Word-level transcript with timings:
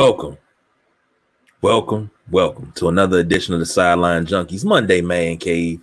Welcome, 0.00 0.38
welcome, 1.60 2.10
welcome 2.30 2.72
to 2.76 2.88
another 2.88 3.18
edition 3.18 3.52
of 3.52 3.60
the 3.60 3.66
Sideline 3.66 4.24
Junkies 4.24 4.64
Monday 4.64 5.02
Man 5.02 5.36
Cave. 5.36 5.78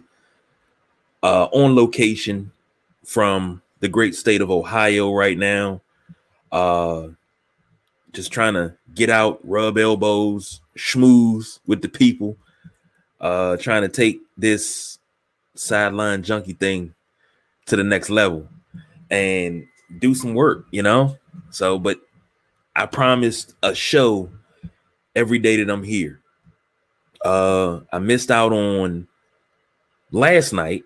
Uh, 1.21 1.47
on 1.51 1.75
location 1.75 2.51
from 3.05 3.61
the 3.79 3.88
great 3.88 4.15
state 4.15 4.41
of 4.41 4.50
Ohio 4.50 5.14
right 5.14 5.38
now. 5.38 5.82
Uh, 6.51 7.10
just 8.11 8.32
trying 8.32 8.55
to 8.55 8.74
get 8.96 9.11
out, 9.11 9.39
rub 9.43 9.77
elbows, 9.77 10.61
schmooze 10.75 11.60
with 11.68 11.83
the 11.83 11.89
people. 11.89 12.38
Uh, 13.21 13.55
trying 13.57 13.83
to 13.83 13.88
take 13.88 14.19
this 14.36 14.97
sideline 15.54 16.24
junkie 16.24 16.54
thing 16.54 16.96
to 17.68 17.75
the 17.75 17.83
next 17.83 18.10
level 18.10 18.49
and 19.11 19.68
do 19.99 20.15
some 20.15 20.33
work, 20.33 20.65
you 20.71 20.82
know. 20.82 21.15
So, 21.52 21.77
but 21.77 21.99
I 22.77 22.86
promised 22.86 23.55
a 23.63 23.73
show 23.73 24.29
every 25.15 25.39
day 25.39 25.57
that 25.57 25.69
I'm 25.69 25.83
here. 25.83 26.21
Uh, 27.25 27.79
I 27.91 27.97
missed 27.97 28.29
out 28.29 28.54
on 28.54 29.07
last 30.11 30.54
night 30.54 30.83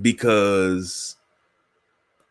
because 0.00 1.16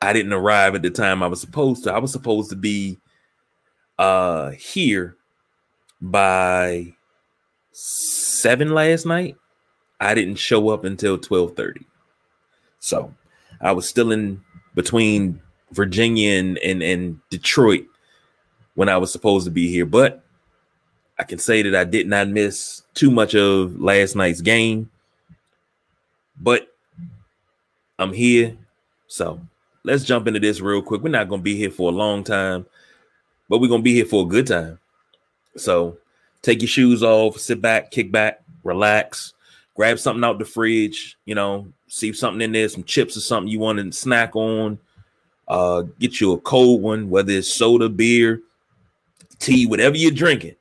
I 0.04 0.14
didn't 0.14 0.34
arrive 0.34 0.76
at 0.76 0.84
the 0.84 0.92
time 0.92 1.24
I 1.24 1.28
was 1.28 1.42
supposed 1.42 1.84
to. 1.86 1.94
I 1.94 1.98
was 1.98 2.12
supposed 2.12 2.52
to 2.52 2.56
be 2.56 3.00
uh 3.98 4.52
here 4.52 5.16
by 6.00 6.94
seven 7.72 8.76
last 8.76 9.08
night. 9.08 9.36
I 10.00 10.14
didn't 10.14 10.36
show 10.36 10.70
up 10.70 10.84
until 10.84 11.18
12:30. 11.18 11.86
So 12.80 13.12
I 13.62 13.72
was 13.72 13.90
still 13.90 14.12
in 14.12 14.44
between 14.76 15.42
Virginia 15.72 16.34
and, 16.34 16.60
and, 16.60 16.84
and 16.84 17.20
Detroit 17.32 17.88
when 18.76 18.90
I 18.90 18.98
was 18.98 19.12
supposed 19.12 19.46
to 19.46 19.52
be 19.52 19.70
here, 19.70 19.86
but 19.86 20.24
I 21.18 21.24
can 21.24 21.40
say 21.40 21.62
that 21.64 21.76
I 21.76 21.86
did 21.86 22.08
not 22.08 22.28
miss 22.28 22.84
too 22.94 23.10
much 23.10 23.36
of 23.36 23.80
last 23.80 24.16
night's 24.16 24.42
game. 24.42 24.90
But 26.40 26.68
I'm 27.98 28.14
here. 28.14 28.58
So 29.08 29.40
let's 29.84 30.04
jump 30.04 30.28
into 30.28 30.40
this 30.40 30.60
real 30.60 30.82
quick. 30.82 31.02
We're 31.02 31.10
not 31.10 31.30
going 31.30 31.40
to 31.40 31.44
be 31.44 31.56
here 31.56 31.72
for 31.72 31.90
a 31.90 31.96
long 31.96 32.24
time, 32.24 32.66
but 33.48 33.60
we're 33.60 33.70
going 33.70 33.82
to 33.82 33.86
be 33.86 33.94
here 33.94 34.06
for 34.06 34.24
a 34.24 34.28
good 34.28 34.48
time. 34.48 34.80
So 35.56 35.98
take 36.42 36.62
your 36.62 36.68
shoes 36.68 37.02
off, 37.02 37.40
sit 37.40 37.62
back, 37.62 37.92
kick 37.92 38.12
back, 38.12 38.42
relax, 38.64 39.34
grab 39.76 40.00
something 40.00 40.24
out 40.24 40.40
the 40.40 40.46
fridge, 40.46 41.18
you 41.26 41.36
know, 41.36 41.68
see 41.88 42.12
something 42.12 42.42
in 42.42 42.52
there, 42.52 42.68
some 42.68 42.84
chips 42.84 43.16
or 43.16 43.22
something 43.22 43.48
you 43.48 43.60
want 43.60 43.80
to 43.80 43.92
snack 43.94 44.36
on. 44.36 44.78
Uh, 45.48 45.84
get 46.00 46.20
you 46.20 46.34
a 46.34 46.40
cold 46.40 46.82
one, 46.82 47.10
whether 47.10 47.32
it's 47.32 47.48
soda, 47.48 47.88
beer, 47.88 48.42
tea, 49.40 49.66
whatever 49.66 49.98
you're 49.98 50.12
drinking. 50.12 50.56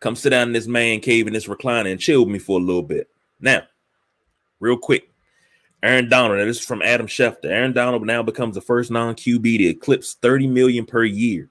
Come 0.00 0.16
sit 0.16 0.30
down 0.30 0.48
in 0.48 0.52
this 0.52 0.66
man 0.66 1.00
cave 1.00 1.26
in 1.26 1.32
this 1.32 1.46
recliner 1.46 1.90
and 1.90 2.00
chill 2.00 2.20
with 2.20 2.32
me 2.32 2.38
for 2.38 2.58
a 2.58 2.62
little 2.62 2.82
bit. 2.82 3.08
Now, 3.40 3.62
real 4.60 4.76
quick, 4.76 5.10
Aaron 5.84 6.08
Donald. 6.08 6.40
This 6.40 6.60
is 6.60 6.64
from 6.64 6.80
Adam 6.80 7.06
Schefter. 7.06 7.44
Aaron 7.44 7.74
Donald 7.74 8.06
now 8.06 8.22
becomes 8.22 8.54
the 8.54 8.62
first 8.62 8.90
non-QB 8.90 9.58
to 9.58 9.64
eclipse 9.64 10.14
30 10.14 10.46
million 10.46 10.86
per 10.86 11.04
year. 11.04 11.50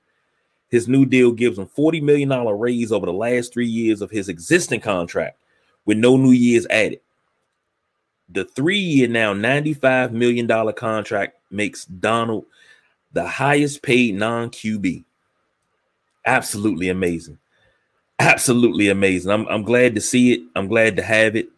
His 0.70 0.88
new 0.88 1.06
deal 1.06 1.32
gives 1.32 1.60
him 1.60 1.68
40 1.68 2.02
million 2.02 2.30
dollar 2.30 2.58
raise 2.58 2.92
over 2.92 3.06
the 3.06 3.14
last 3.14 3.54
three 3.54 3.68
years 3.68 4.02
of 4.02 4.10
his 4.10 4.30
existing 4.30 4.82
contract, 4.82 5.40
with 5.86 6.00
no 6.00 6.18
new 6.18 6.32
years 6.32 6.66
added. 6.72 7.02
The 8.30 8.46
three-year 8.46 9.08
now 9.08 9.34
95 9.34 10.14
million 10.14 10.48
dollar 10.48 10.74
contract 10.74 11.38
makes 11.52 11.86
Donald 11.86 12.46
the 13.12 13.28
highest 13.28 13.84
paid 13.84 14.16
non-QB. 14.16 15.04
Absolutely 16.26 16.90
amazing. 16.90 17.38
Absolutely 18.20 18.90
amazing. 18.90 19.32
I'm, 19.32 19.48
I'm 19.48 19.64
glad 19.64 19.96
to 19.96 20.02
see 20.02 20.34
it. 20.34 20.42
I'm 20.56 20.68
glad 20.68 20.96
to 20.98 21.04
have 21.04 21.36
it. 21.36 21.50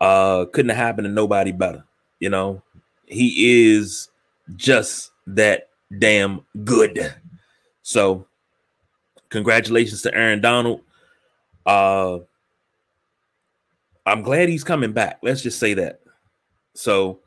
Uh, 0.00 0.46
couldn't 0.46 0.70
have 0.70 0.78
happened 0.78 1.06
to 1.06 1.12
nobody 1.12 1.52
better. 1.52 1.84
You 2.18 2.30
know, 2.30 2.62
he 3.06 3.70
is 3.72 4.08
just 4.56 5.10
that 5.28 5.68
damn 5.98 6.44
good. 6.64 7.14
So, 7.82 8.26
congratulations 9.28 10.02
to 10.02 10.14
Aaron 10.14 10.40
Donald. 10.40 10.82
Uh, 11.64 12.18
I'm 14.04 14.22
glad 14.22 14.48
he's 14.48 14.64
coming 14.64 14.92
back. 14.92 15.20
Let's 15.22 15.42
just 15.42 15.58
say 15.58 15.74
that. 15.74 16.00
So, 16.74 17.20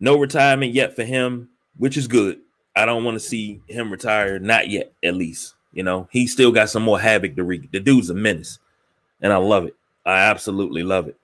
no 0.00 0.18
retirement 0.18 0.72
yet 0.72 0.96
for 0.96 1.04
him, 1.04 1.48
which 1.76 1.96
is 1.96 2.08
good. 2.08 2.40
I 2.76 2.86
don't 2.86 3.04
want 3.04 3.14
to 3.16 3.20
see 3.20 3.62
him 3.68 3.90
retire, 3.90 4.38
not 4.38 4.68
yet, 4.68 4.92
at 5.02 5.14
least. 5.14 5.54
You 5.72 5.82
know, 5.82 6.08
he 6.10 6.26
still 6.26 6.52
got 6.52 6.70
some 6.70 6.82
more 6.82 7.00
havoc 7.00 7.36
to 7.36 7.44
wreak. 7.44 7.70
The 7.72 7.80
dude's 7.80 8.10
a 8.10 8.14
menace, 8.14 8.58
and 9.20 9.32
I 9.32 9.36
love 9.36 9.64
it. 9.66 9.74
I 10.04 10.18
absolutely 10.18 10.82
love 10.82 11.08
it. 11.08 11.16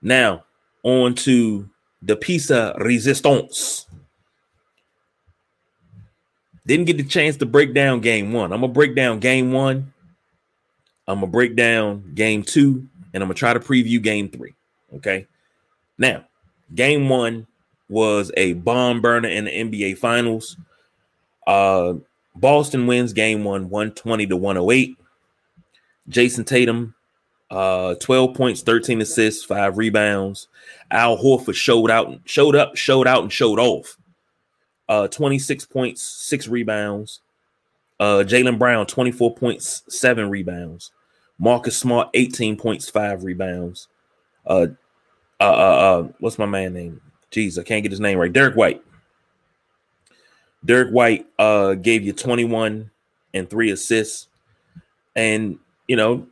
Now, 0.00 0.44
on 0.82 1.14
to 1.16 1.68
the 2.02 2.16
Pisa 2.16 2.74
Resistance. 2.78 3.86
Didn't 6.66 6.86
get 6.86 6.98
the 6.98 7.04
chance 7.04 7.36
to 7.38 7.46
break 7.46 7.74
down 7.74 8.00
game 8.00 8.32
one. 8.32 8.52
I'm 8.52 8.60
gonna 8.60 8.72
break 8.72 8.94
down 8.94 9.18
game 9.18 9.52
one. 9.52 9.92
I'm 11.06 11.20
gonna 11.20 11.32
break 11.32 11.56
down 11.56 12.12
game 12.14 12.42
two, 12.42 12.86
and 13.12 13.22
I'm 13.22 13.28
gonna 13.28 13.34
try 13.34 13.54
to 13.54 13.60
preview 13.60 14.00
game 14.02 14.28
three. 14.28 14.54
Okay. 14.94 15.26
Now, 15.96 16.24
game 16.74 17.08
one 17.08 17.47
was 17.88 18.30
a 18.36 18.54
bomb 18.54 19.00
burner 19.00 19.28
in 19.28 19.46
the 19.46 19.50
NBA 19.50 19.98
Finals. 19.98 20.56
Uh, 21.46 21.94
Boston 22.34 22.86
wins 22.86 23.12
game 23.12 23.44
one, 23.44 23.68
120 23.70 24.26
to 24.26 24.36
108. 24.36 24.96
Jayson 26.08 26.44
Tatum 26.44 26.94
uh, 27.50 27.94
12 27.96 28.34
points, 28.34 28.62
13 28.62 29.00
assists, 29.00 29.44
five 29.44 29.78
rebounds. 29.78 30.48
Al 30.90 31.16
Horford 31.16 31.54
showed 31.54 31.90
out, 31.90 32.18
showed 32.24 32.54
up, 32.54 32.76
showed 32.76 33.06
out, 33.06 33.22
and 33.22 33.32
showed 33.32 33.58
off. 33.58 33.96
Uh, 34.88 35.08
26 35.08 35.66
points, 35.66 36.02
six 36.02 36.48
rebounds. 36.48 37.20
Uh, 38.00 38.22
Jaylen 38.26 38.58
Brown, 38.58 38.86
24 38.86 39.34
points, 39.34 39.82
seven 39.88 40.30
rebounds. 40.30 40.92
Marcus 41.38 41.76
Smart, 41.76 42.10
18 42.14 42.56
points, 42.56 42.88
five 42.88 43.24
rebounds. 43.24 43.88
Uh, 44.46 44.66
uh, 45.40 45.44
uh, 45.44 45.44
uh, 45.44 46.08
what's 46.20 46.38
my 46.38 46.46
man 46.46 46.74
name? 46.74 47.00
Jeez, 47.30 47.58
I 47.58 47.62
can't 47.62 47.82
get 47.82 47.92
his 47.92 48.00
name 48.00 48.18
right. 48.18 48.32
Derrick 48.32 48.56
White. 48.56 48.82
Derrick 50.64 50.90
White 50.90 51.26
uh 51.38 51.74
gave 51.74 52.02
you 52.02 52.12
21 52.12 52.90
and 53.34 53.50
three 53.50 53.70
assists. 53.70 54.28
And 55.14 55.58
you 55.86 55.96
know, 55.96 56.26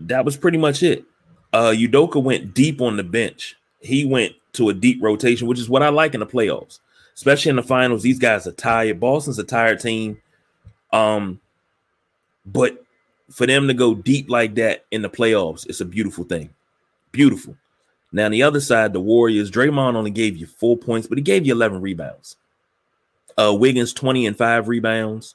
that 0.00 0.24
was 0.24 0.36
pretty 0.36 0.58
much 0.58 0.82
it. 0.82 1.04
Uh 1.52 1.70
Udoka 1.70 2.22
went 2.22 2.54
deep 2.54 2.80
on 2.80 2.96
the 2.96 3.04
bench. 3.04 3.56
He 3.80 4.04
went 4.04 4.34
to 4.54 4.68
a 4.68 4.74
deep 4.74 5.02
rotation, 5.02 5.46
which 5.46 5.58
is 5.58 5.68
what 5.68 5.82
I 5.82 5.88
like 5.90 6.14
in 6.14 6.20
the 6.20 6.26
playoffs, 6.26 6.80
especially 7.14 7.50
in 7.50 7.56
the 7.56 7.62
finals. 7.62 8.02
These 8.02 8.18
guys 8.18 8.46
are 8.46 8.52
tired. 8.52 9.00
Boston's 9.00 9.38
a 9.38 9.44
tired 9.44 9.80
team. 9.80 10.20
Um, 10.92 11.40
but 12.46 12.82
for 13.30 13.46
them 13.46 13.68
to 13.68 13.74
go 13.74 13.94
deep 13.94 14.30
like 14.30 14.54
that 14.54 14.86
in 14.90 15.02
the 15.02 15.10
playoffs, 15.10 15.66
it's 15.68 15.80
a 15.80 15.84
beautiful 15.84 16.24
thing. 16.24 16.50
Beautiful. 17.12 17.56
Now, 18.16 18.24
on 18.24 18.30
the 18.30 18.42
other 18.44 18.60
side, 18.60 18.94
the 18.94 19.00
Warriors, 19.00 19.50
Draymond 19.50 19.94
only 19.94 20.10
gave 20.10 20.38
you 20.38 20.46
four 20.46 20.74
points, 20.74 21.06
but 21.06 21.18
he 21.18 21.22
gave 21.22 21.44
you 21.44 21.52
11 21.52 21.82
rebounds. 21.82 22.36
Uh, 23.36 23.54
Wiggins, 23.54 23.92
20 23.92 24.26
and 24.26 24.34
five 24.38 24.68
rebounds. 24.68 25.34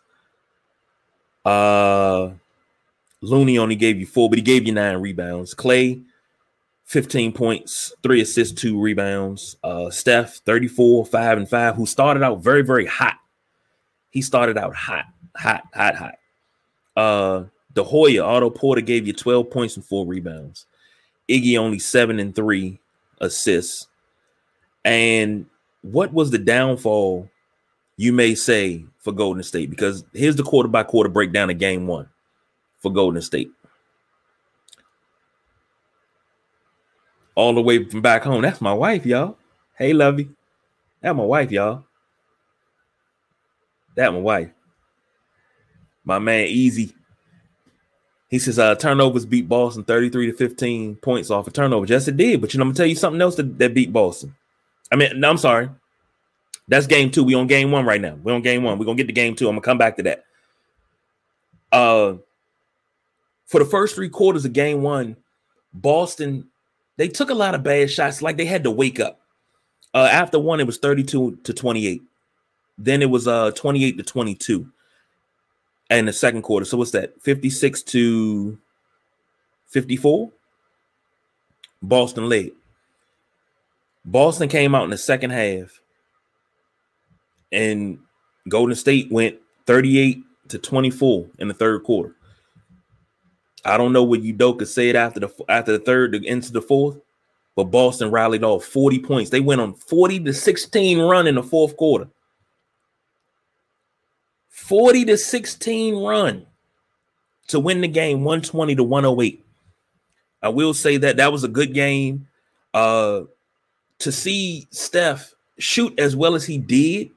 Uh, 1.45 2.31
Looney 3.21 3.59
only 3.59 3.75
gave 3.75 3.99
you 3.99 4.07
four, 4.07 4.31
but 4.31 4.39
he 4.39 4.41
gave 4.41 4.65
you 4.65 4.73
nine 4.73 4.97
rebounds. 4.97 5.53
Klay, 5.53 6.03
15 6.85 7.33
points, 7.33 7.93
three 8.01 8.19
assists, 8.19 8.59
two 8.59 8.81
rebounds. 8.81 9.57
Uh, 9.63 9.91
Steph, 9.91 10.37
34, 10.37 11.05
five 11.05 11.37
and 11.37 11.47
five, 11.47 11.75
who 11.75 11.85
started 11.85 12.23
out 12.23 12.41
very, 12.41 12.63
very 12.63 12.87
hot. 12.87 13.19
He 14.09 14.23
started 14.23 14.57
out 14.57 14.73
hot, 14.73 15.05
hot, 15.35 15.61
hot, 15.71 15.95
hot. 15.97 16.15
Uh, 16.97 17.43
De 17.75 17.83
Hoya, 17.83 18.23
Otto 18.23 18.49
Porter 18.49 18.81
gave 18.81 19.05
you 19.05 19.13
12 19.13 19.51
points 19.51 19.75
and 19.75 19.85
four 19.85 20.07
rebounds. 20.07 20.65
Iggy 21.29 21.57
only 21.57 21.79
seven 21.79 22.19
and 22.19 22.35
three 22.35 22.80
assists. 23.21 23.87
And 24.83 25.45
what 25.81 26.11
was 26.11 26.31
the 26.31 26.37
downfall, 26.37 27.29
you 27.97 28.11
may 28.11 28.35
say, 28.35 28.83
for 28.99 29.13
Golden 29.13 29.43
State? 29.43 29.69
Because 29.69 30.03
here's 30.13 30.35
the 30.35 30.43
quarter 30.43 30.69
by 30.69 30.83
quarter 30.83 31.09
breakdown 31.09 31.49
of 31.49 31.57
game 31.57 31.87
one 31.87 32.09
for 32.79 32.91
Golden 32.91 33.21
State. 33.21 33.51
All 37.35 37.53
the 37.53 37.61
way 37.61 37.85
from 37.85 38.01
back 38.01 38.23
home. 38.23 38.41
That's 38.41 38.59
my 38.59 38.73
wife, 38.73 39.05
y'all. 39.05 39.37
Hey, 39.77 39.93
Lovey. 39.93 40.29
That's 41.01 41.15
my 41.15 41.23
wife, 41.23 41.51
y'all. 41.51 41.85
That 43.95 44.11
my 44.11 44.19
wife. 44.19 44.49
My 46.03 46.19
man 46.19 46.47
Easy. 46.47 46.93
He 48.31 48.39
says 48.39 48.57
uh 48.57 48.75
turnovers 48.75 49.25
beat 49.25 49.49
Boston 49.49 49.83
33 49.83 50.31
to 50.31 50.33
15 50.37 50.95
points 50.95 51.29
off 51.29 51.47
of 51.47 51.53
turnovers. 51.53 51.89
Yes, 51.89 52.07
it 52.07 52.15
did. 52.15 52.39
But 52.39 52.53
you 52.53 52.57
know, 52.57 52.63
I'm 52.63 52.69
gonna 52.69 52.77
tell 52.77 52.85
you 52.87 52.95
something 52.95 53.21
else 53.21 53.35
that, 53.35 53.59
that 53.59 53.73
beat 53.73 53.91
Boston. 53.91 54.35
I 54.89 54.95
mean, 54.95 55.19
no, 55.19 55.29
I'm 55.29 55.37
sorry. 55.37 55.69
That's 56.67 56.87
game 56.87 57.11
two. 57.11 57.25
We 57.25 57.35
on 57.35 57.47
game 57.47 57.71
one 57.71 57.85
right 57.85 57.99
now. 57.99 58.17
We 58.23 58.31
on 58.31 58.41
game 58.41 58.63
one. 58.63 58.79
We're 58.79 58.85
gonna 58.85 58.95
get 58.95 59.07
to 59.07 59.13
game 59.13 59.35
two. 59.35 59.49
I'm 59.49 59.55
gonna 59.55 59.61
come 59.61 59.77
back 59.77 59.97
to 59.97 60.03
that. 60.03 60.23
Uh, 61.73 62.15
for 63.47 63.59
the 63.59 63.65
first 63.65 63.95
three 63.95 64.09
quarters 64.09 64.45
of 64.45 64.53
game 64.53 64.81
one, 64.81 65.17
Boston 65.73 66.47
they 66.95 67.09
took 67.09 67.31
a 67.31 67.35
lot 67.35 67.53
of 67.53 67.63
bad 67.63 67.91
shots, 67.91 68.21
like 68.21 68.37
they 68.37 68.45
had 68.45 68.63
to 68.63 68.71
wake 68.71 68.99
up. 68.99 69.19
Uh, 69.93 70.07
after 70.09 70.39
one, 70.39 70.61
it 70.61 70.65
was 70.65 70.77
32 70.77 71.39
to 71.43 71.53
28. 71.53 72.01
Then 72.77 73.01
it 73.01 73.09
was 73.09 73.27
uh 73.27 73.51
28 73.51 73.97
to 73.97 74.03
22 74.03 74.71
in 75.99 76.05
the 76.05 76.13
second 76.13 76.41
quarter. 76.41 76.65
So 76.65 76.77
what's 76.77 76.91
that? 76.91 77.19
56 77.21 77.83
to 77.83 78.57
54. 79.67 80.31
Boston 81.81 82.29
led. 82.29 82.51
Boston 84.05 84.49
came 84.49 84.73
out 84.73 84.83
in 84.83 84.89
the 84.89 84.97
second 84.97 85.29
half, 85.29 85.79
and 87.51 87.99
Golden 88.49 88.75
State 88.75 89.11
went 89.11 89.37
38 89.67 90.23
to 90.49 90.57
24 90.57 91.27
in 91.39 91.47
the 91.47 91.53
third 91.53 91.83
quarter. 91.83 92.15
I 93.63 93.77
don't 93.77 93.93
know 93.93 94.03
what 94.03 94.21
Udoka 94.21 94.65
said 94.65 94.95
after 94.95 95.19
the 95.19 95.29
after 95.49 95.71
the 95.71 95.83
third 95.83 96.15
into 96.15 96.51
the 96.51 96.61
fourth, 96.61 96.97
but 97.55 97.65
Boston 97.65 98.09
rallied 98.09 98.43
off 98.43 98.65
40 98.65 98.99
points. 98.99 99.29
They 99.29 99.39
went 99.39 99.61
on 99.61 99.75
40 99.75 100.21
to 100.21 100.33
16 100.33 100.99
run 100.99 101.27
in 101.27 101.35
the 101.35 101.43
fourth 101.43 101.77
quarter. 101.77 102.07
40 104.51 105.05
to 105.05 105.17
16 105.17 105.95
run 105.95 106.45
to 107.47 107.59
win 107.59 107.81
the 107.81 107.87
game 107.87 108.23
120 108.23 108.75
to 108.75 108.83
108. 108.83 109.43
I 110.43 110.49
will 110.49 110.73
say 110.73 110.97
that 110.97 111.17
that 111.17 111.31
was 111.31 111.43
a 111.43 111.49
good 111.49 111.73
game. 111.73 112.27
Uh 112.73 113.23
to 113.99 114.11
see 114.11 114.67
Steph 114.71 115.33
shoot 115.59 115.99
as 115.99 116.15
well 116.15 116.35
as 116.35 116.45
he 116.45 116.57
did 116.57 117.11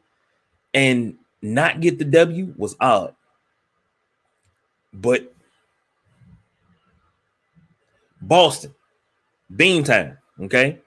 and 0.74 1.16
not 1.40 1.80
get 1.80 1.98
the 1.98 2.04
W 2.04 2.54
was 2.56 2.76
odd. 2.80 3.14
But 4.92 5.32
Boston, 8.20 8.74
Beantown, 9.52 10.18
okay? 10.40 10.80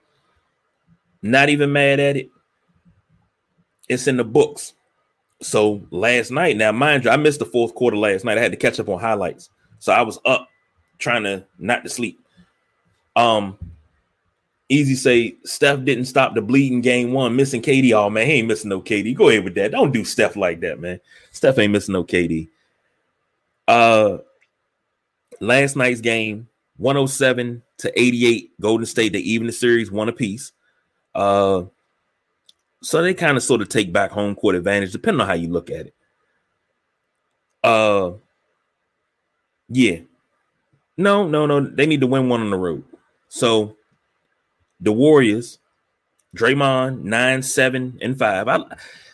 Not 1.22 1.50
even 1.50 1.72
mad 1.72 2.00
at 2.00 2.18
it. 2.18 2.30
It's 3.90 4.08
in 4.08 4.18
the 4.18 4.24
books. 4.24 4.74
So 5.42 5.86
last 5.92 6.32
night, 6.32 6.58
now 6.58 6.72
mind 6.72 7.06
you, 7.06 7.12
I 7.12 7.18
missed 7.18 7.40
the 7.40 7.46
fourth 7.46 7.76
quarter 7.76 7.98
last 7.98 8.26
night. 8.26 8.38
I 8.38 8.42
had 8.42 8.52
to 8.52 8.58
catch 8.58 8.80
up 8.80 8.90
on 8.90 9.00
highlights. 9.00 9.50
So 9.80 9.94
I 9.94 10.02
was 10.02 10.20
up 10.26 10.48
trying 10.98 11.24
to 11.24 11.46
not 11.60 11.84
to 11.84 11.90
sleep. 11.90 12.20
Um, 13.16 13.58
easy 14.70 14.96
say 14.96 15.36
Steph 15.44 15.84
didn't 15.84 16.06
stop 16.06 16.34
the 16.34 16.42
bleeding 16.42 16.82
game 16.82 17.12
one, 17.14 17.36
missing 17.36 17.62
KD. 17.62 17.92
Oh 17.94 18.10
man, 18.10 18.28
he 18.28 18.34
ain't 18.34 18.48
missing 18.48 18.70
no 18.70 18.82
KD. 18.82 19.16
Go 19.16 19.30
ahead 19.30 19.44
with 19.44 19.56
that. 19.56 19.72
Don't 19.72 19.92
do 19.92 20.04
Steph 20.04 20.36
like 20.36 20.60
that, 20.62 20.80
man. 20.80 21.00
Steph 21.32 21.60
ain't 21.60 21.74
missing 21.74 21.94
no 21.94 22.04
KD. 22.04 22.50
Uh 23.68 24.18
last 25.40 25.76
night's 25.76 26.02
game, 26.02 26.48
107 26.78 27.62
to 27.80 28.00
88, 28.00 28.60
Golden 28.60 28.86
State, 28.86 29.14
they 29.14 29.20
even 29.20 29.48
the 29.48 29.54
series 29.54 29.92
one 29.92 30.10
apiece. 30.10 30.52
Uh 31.14 31.64
so 32.82 33.02
they 33.02 33.14
kind 33.14 33.38
of 33.38 33.44
sort 33.44 33.62
of 33.62 33.70
take 33.70 33.92
back 33.92 34.12
home 34.12 34.36
court 34.36 34.56
advantage, 34.56 34.92
depending 34.92 35.22
on 35.22 35.28
how 35.28 35.34
you 35.34 35.50
look 35.50 35.70
at 35.70 35.88
it. 35.88 35.96
Uh 37.64 38.12
yeah. 39.70 40.00
No, 40.98 41.28
no, 41.28 41.46
no. 41.46 41.62
They 41.62 41.86
need 41.86 42.02
to 42.02 42.08
win 42.08 42.30
one 42.30 42.42
on 42.42 42.50
the 42.50 42.58
road. 42.58 42.84
So 43.30 43.76
the 44.80 44.92
Warriors, 44.92 45.60
Draymond, 46.36 47.04
nine, 47.04 47.42
seven, 47.44 47.98
and 48.02 48.18
five. 48.18 48.48
I, 48.48 48.58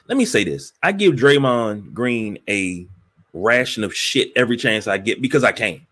let 0.07 0.17
me 0.17 0.25
say 0.25 0.43
this. 0.43 0.73
I 0.81 0.91
give 0.91 1.15
Draymond 1.15 1.93
Green 1.93 2.37
a 2.49 2.87
ration 3.33 3.83
of 3.83 3.95
shit 3.95 4.31
every 4.35 4.57
chance 4.57 4.87
I 4.87 4.97
get 4.97 5.21
because 5.21 5.43
I 5.43 5.51
can. 5.51 5.85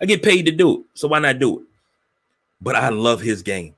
I 0.00 0.06
get 0.06 0.22
paid 0.22 0.46
to 0.46 0.52
do 0.52 0.80
it. 0.80 0.86
So 0.94 1.08
why 1.08 1.18
not 1.18 1.38
do 1.38 1.60
it? 1.60 1.66
But 2.60 2.76
I 2.76 2.88
love 2.88 3.20
his 3.20 3.42
game. 3.42 3.74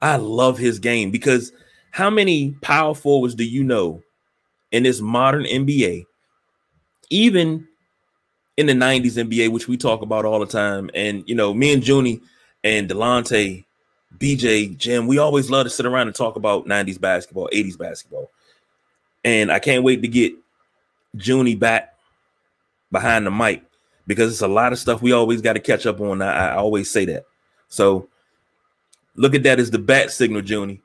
I 0.00 0.16
love 0.16 0.58
his 0.58 0.78
game 0.78 1.10
because 1.10 1.52
how 1.96 2.10
many 2.10 2.50
power 2.60 2.94
forwards 2.94 3.34
do 3.34 3.42
you 3.42 3.64
know 3.64 4.02
in 4.70 4.82
this 4.82 5.00
modern 5.00 5.44
NBA, 5.44 6.04
even 7.08 7.66
in 8.58 8.66
the 8.66 8.74
90s 8.74 9.12
NBA, 9.12 9.50
which 9.50 9.66
we 9.66 9.78
talk 9.78 10.02
about 10.02 10.26
all 10.26 10.38
the 10.38 10.44
time? 10.44 10.90
And, 10.92 11.26
you 11.26 11.34
know, 11.34 11.54
me 11.54 11.72
and 11.72 11.88
Junie 11.88 12.20
and 12.62 12.86
Delonte 12.86 13.64
BJ, 14.18 14.76
Jim, 14.76 15.06
we 15.06 15.16
always 15.16 15.48
love 15.48 15.64
to 15.64 15.70
sit 15.70 15.86
around 15.86 16.06
and 16.06 16.14
talk 16.14 16.36
about 16.36 16.66
90s 16.66 17.00
basketball, 17.00 17.48
80s 17.50 17.78
basketball. 17.78 18.30
And 19.24 19.50
I 19.50 19.58
can't 19.58 19.82
wait 19.82 20.02
to 20.02 20.08
get 20.08 20.34
Junie 21.14 21.54
back 21.54 21.94
behind 22.92 23.24
the 23.24 23.30
mic 23.30 23.62
because 24.06 24.30
it's 24.30 24.42
a 24.42 24.48
lot 24.48 24.74
of 24.74 24.78
stuff 24.78 25.00
we 25.00 25.12
always 25.12 25.40
got 25.40 25.54
to 25.54 25.60
catch 25.60 25.86
up 25.86 26.02
on. 26.02 26.20
I, 26.20 26.48
I, 26.48 26.56
always 26.56 26.90
say 26.90 27.06
that. 27.06 27.24
So 27.68 28.10
look 29.14 29.34
at 29.34 29.44
that 29.44 29.58
as 29.58 29.70
the 29.70 29.78
bat 29.78 30.10
signal, 30.10 30.42
Junie. 30.42 30.82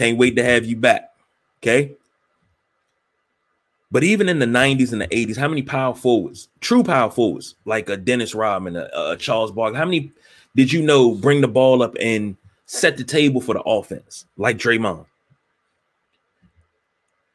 Can't 0.00 0.16
wait 0.16 0.34
to 0.36 0.42
have 0.42 0.64
you 0.64 0.76
back. 0.76 1.12
Okay. 1.62 1.92
But 3.90 4.02
even 4.02 4.30
in 4.30 4.38
the 4.38 4.46
90s 4.46 4.92
and 4.92 5.02
the 5.02 5.08
80s, 5.08 5.36
how 5.36 5.46
many 5.46 5.60
power 5.60 5.94
forwards, 5.94 6.48
true 6.60 6.82
power 6.82 7.10
forwards, 7.10 7.56
like 7.66 7.90
a 7.90 7.98
Dennis 7.98 8.34
Rodman, 8.34 8.76
a, 8.76 8.88
a 8.94 9.16
Charles 9.18 9.52
Barkley, 9.52 9.76
how 9.76 9.84
many 9.84 10.10
did 10.56 10.72
you 10.72 10.80
know 10.80 11.14
bring 11.14 11.42
the 11.42 11.48
ball 11.48 11.82
up 11.82 11.94
and 12.00 12.34
set 12.64 12.96
the 12.96 13.04
table 13.04 13.42
for 13.42 13.52
the 13.52 13.60
offense, 13.60 14.24
like 14.38 14.56
Draymond. 14.56 15.04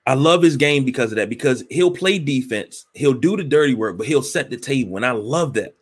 I 0.07 0.15
love 0.15 0.41
his 0.41 0.57
game 0.57 0.85
because 0.85 1.11
of 1.11 1.17
that, 1.17 1.29
because 1.29 1.63
he'll 1.69 1.91
play 1.91 2.17
defense, 2.17 2.87
he'll 2.95 3.13
do 3.13 3.37
the 3.37 3.43
dirty 3.43 3.75
work, 3.75 3.95
but 3.95 4.07
he'll 4.07 4.23
set 4.23 4.49
the 4.49 4.57
table. 4.57 4.95
And 4.95 5.05
I 5.05 5.11
love 5.11 5.53
that. 5.53 5.74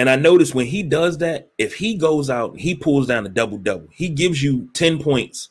And 0.00 0.08
I 0.08 0.16
notice 0.16 0.54
when 0.54 0.64
he 0.64 0.82
does 0.82 1.18
that, 1.18 1.50
if 1.58 1.74
he 1.74 1.94
goes 1.94 2.30
out, 2.30 2.58
he 2.58 2.74
pulls 2.74 3.06
down 3.06 3.26
a 3.26 3.28
double 3.28 3.58
double, 3.58 3.88
he 3.92 4.08
gives 4.08 4.42
you 4.42 4.70
10 4.72 5.02
points 5.02 5.50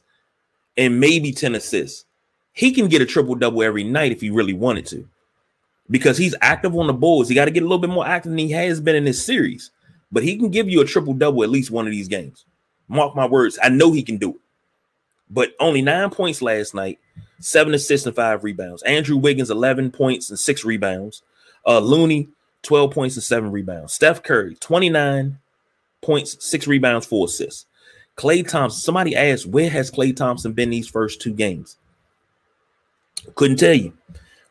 and 0.75 0.99
maybe 0.99 1.31
10 1.31 1.53
assists. 1.53 2.05
He 2.53 2.71
can 2.71 2.87
get 2.87 3.03
a 3.03 3.05
triple 3.05 3.35
double 3.35 3.61
every 3.61 3.83
night 3.83 4.11
if 4.11 4.21
he 4.21 4.31
really 4.31 4.53
wanted 4.53 4.87
to, 4.87 5.07
because 5.91 6.17
he's 6.17 6.33
active 6.41 6.75
on 6.75 6.87
the 6.87 6.93
boards. 6.93 7.29
He 7.29 7.35
got 7.35 7.45
to 7.45 7.51
get 7.51 7.61
a 7.61 7.67
little 7.67 7.77
bit 7.77 7.91
more 7.91 8.07
active 8.07 8.31
than 8.31 8.39
he 8.39 8.49
has 8.51 8.79
been 8.79 8.95
in 8.95 9.05
this 9.05 9.23
series 9.23 9.69
but 10.11 10.23
he 10.23 10.37
can 10.37 10.49
give 10.49 10.69
you 10.69 10.81
a 10.81 10.85
triple 10.85 11.13
double 11.13 11.43
at 11.43 11.49
least 11.49 11.71
one 11.71 11.85
of 11.85 11.91
these 11.91 12.07
games. 12.07 12.45
Mark 12.87 13.15
my 13.15 13.27
words. 13.27 13.59
I 13.61 13.69
know 13.69 13.91
he 13.91 14.03
can 14.03 14.17
do 14.17 14.31
it. 14.31 14.41
But 15.29 15.51
only 15.59 15.81
nine 15.81 16.09
points 16.09 16.41
last 16.41 16.73
night, 16.73 16.97
seven 17.39 17.73
assists 17.73 18.07
and 18.07 18.15
five 18.15 18.43
rebounds. 18.43 18.81
Andrew 18.83 19.17
Wiggins, 19.17 19.51
11 19.51 19.91
points 19.91 20.29
and 20.29 20.39
six 20.39 20.65
rebounds. 20.65 21.21
Uh, 21.67 21.79
Looney, 21.79 22.29
12 22.63 22.91
points 22.91 23.15
and 23.15 23.23
seven 23.23 23.51
rebounds. 23.51 23.93
Steph 23.93 24.23
Curry, 24.23 24.55
29 24.55 25.39
points, 26.01 26.37
six 26.39 26.67
rebounds, 26.67 27.05
four 27.05 27.25
assists. 27.25 27.65
Klay 28.17 28.45
Thompson, 28.47 28.81
somebody 28.81 29.15
asked, 29.15 29.45
where 29.45 29.69
has 29.69 29.89
Klay 29.89 30.15
Thompson 30.15 30.53
been 30.53 30.69
these 30.69 30.87
first 30.87 31.21
two 31.21 31.33
games? 31.33 31.77
Couldn't 33.35 33.57
tell 33.57 33.73
you. 33.73 33.93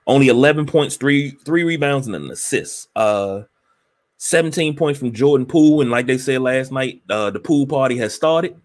Only 0.06 0.28
11 0.28 0.64
points, 0.64 0.96
three, 0.96 1.32
three 1.44 1.64
rebounds, 1.64 2.06
and 2.06 2.16
an 2.16 2.30
assist. 2.30 2.88
Uh, 2.96 3.42
17 4.16 4.74
points 4.74 4.98
from 4.98 5.12
Jordan 5.12 5.46
Poole. 5.46 5.82
And 5.82 5.90
like 5.90 6.06
they 6.06 6.16
said 6.16 6.40
last 6.40 6.72
night, 6.72 7.02
uh, 7.10 7.30
the 7.30 7.40
pool 7.40 7.66
party 7.66 7.98
has 7.98 8.14
started. 8.14 8.58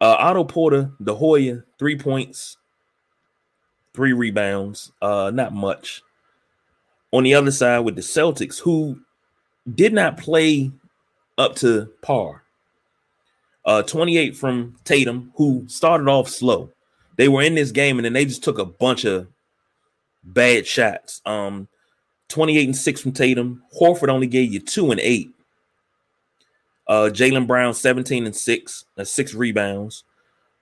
Uh, 0.00 0.16
Otto 0.18 0.44
Porter, 0.44 0.92
the 1.00 1.14
Hoya, 1.14 1.62
three 1.78 1.96
points, 1.96 2.56
three 3.94 4.12
rebounds, 4.12 4.92
uh, 5.00 5.30
not 5.32 5.52
much. 5.52 6.02
On 7.12 7.22
the 7.22 7.34
other 7.34 7.50
side 7.50 7.80
with 7.80 7.96
the 7.96 8.02
Celtics, 8.02 8.58
who 8.58 8.98
did 9.74 9.92
not 9.92 10.16
play 10.16 10.70
up 11.38 11.54
to 11.56 11.90
par. 12.02 12.42
Uh, 13.64 13.82
28 13.82 14.36
from 14.36 14.76
Tatum, 14.84 15.32
who 15.36 15.64
started 15.68 16.08
off 16.08 16.28
slow. 16.28 16.70
They 17.16 17.28
were 17.28 17.42
in 17.42 17.54
this 17.54 17.70
game 17.70 17.98
and 17.98 18.04
then 18.04 18.12
they 18.12 18.24
just 18.24 18.42
took 18.42 18.58
a 18.58 18.64
bunch 18.64 19.04
of 19.04 19.28
bad 20.24 20.66
shots. 20.66 21.20
Um, 21.24 21.68
28 22.28 22.64
and 22.64 22.76
6 22.76 23.00
from 23.00 23.12
Tatum. 23.12 23.62
Horford 23.78 24.08
only 24.08 24.26
gave 24.26 24.52
you 24.52 24.60
2 24.60 24.90
and 24.90 25.00
8. 25.00 25.30
Uh, 26.88 27.10
Jaylen 27.12 27.46
Brown, 27.46 27.74
17 27.74 28.26
and 28.26 28.34
6, 28.34 28.84
uh, 28.98 29.04
six 29.04 29.34
rebounds. 29.34 30.04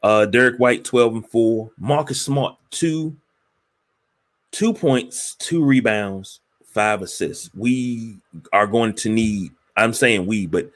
Uh, 0.03 0.27
Derrick 0.27 0.59
White, 0.59 0.85
12 0.85 1.15
and 1.15 1.31
4. 1.31 1.71
Marcus 1.79 2.21
Smart, 2.21 2.57
two, 2.71 3.17
two 4.53 4.73
points, 4.73 5.35
two 5.37 5.65
rebounds, 5.65 6.41
five 6.65 7.03
assists. 7.03 7.51
We 7.55 8.19
are 8.53 8.67
going 8.67 8.95
to 8.95 9.09
need, 9.09 9.53
I'm 9.77 9.93
saying 9.93 10.27
we, 10.27 10.47
but 10.47 10.71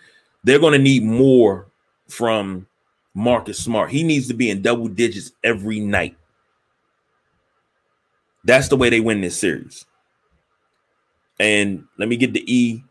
they're 0.45 0.59
going 0.59 0.73
to 0.73 0.79
need 0.79 1.03
more 1.03 1.69
from 2.09 2.67
Marcus 3.15 3.59
Smart. 3.59 3.91
He 3.91 4.03
needs 4.03 4.29
to 4.29 4.35
be 4.35 4.51
in 4.51 4.63
double 4.63 4.89
digits 4.89 5.33
every 5.43 5.81
night. 5.81 6.17
That's 8.45 8.69
the 8.69 8.77
way 8.77 8.91
they 8.91 9.01
win 9.01 9.21
this 9.21 9.39
series. 9.39 9.87
And 11.41 11.85
let 11.99 12.09
me 12.09 12.17
get 12.17 12.33
the 12.33 12.45
E. 12.53 12.85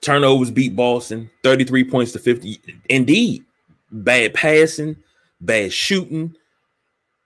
Turnovers 0.00 0.50
beat 0.50 0.74
Boston 0.74 1.30
33 1.42 1.84
points 1.84 2.12
to 2.12 2.18
50. 2.18 2.60
Indeed, 2.88 3.44
bad 3.90 4.34
passing, 4.34 4.96
bad 5.40 5.72
shooting. 5.72 6.36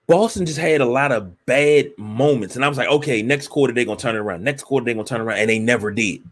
Boston 0.07 0.45
just 0.45 0.57
had 0.57 0.79
a 0.79 0.85
lot 0.85 1.11
of 1.11 1.45
bad 1.45 1.91
moments. 1.97 2.55
And 2.55 2.63
I 2.63 2.69
was 2.69 2.77
like, 2.77 2.87
okay, 2.87 3.21
next 3.21 3.49
quarter 3.49 3.73
they're 3.73 3.85
gonna 3.85 3.99
turn 3.99 4.15
it 4.15 4.19
around. 4.19 4.43
Next 4.43 4.63
quarter 4.63 4.85
they're 4.85 4.93
gonna 4.93 5.05
turn 5.05 5.21
around, 5.21 5.39
and 5.39 5.49
they 5.49 5.59
never 5.59 5.91
did. 5.91 6.23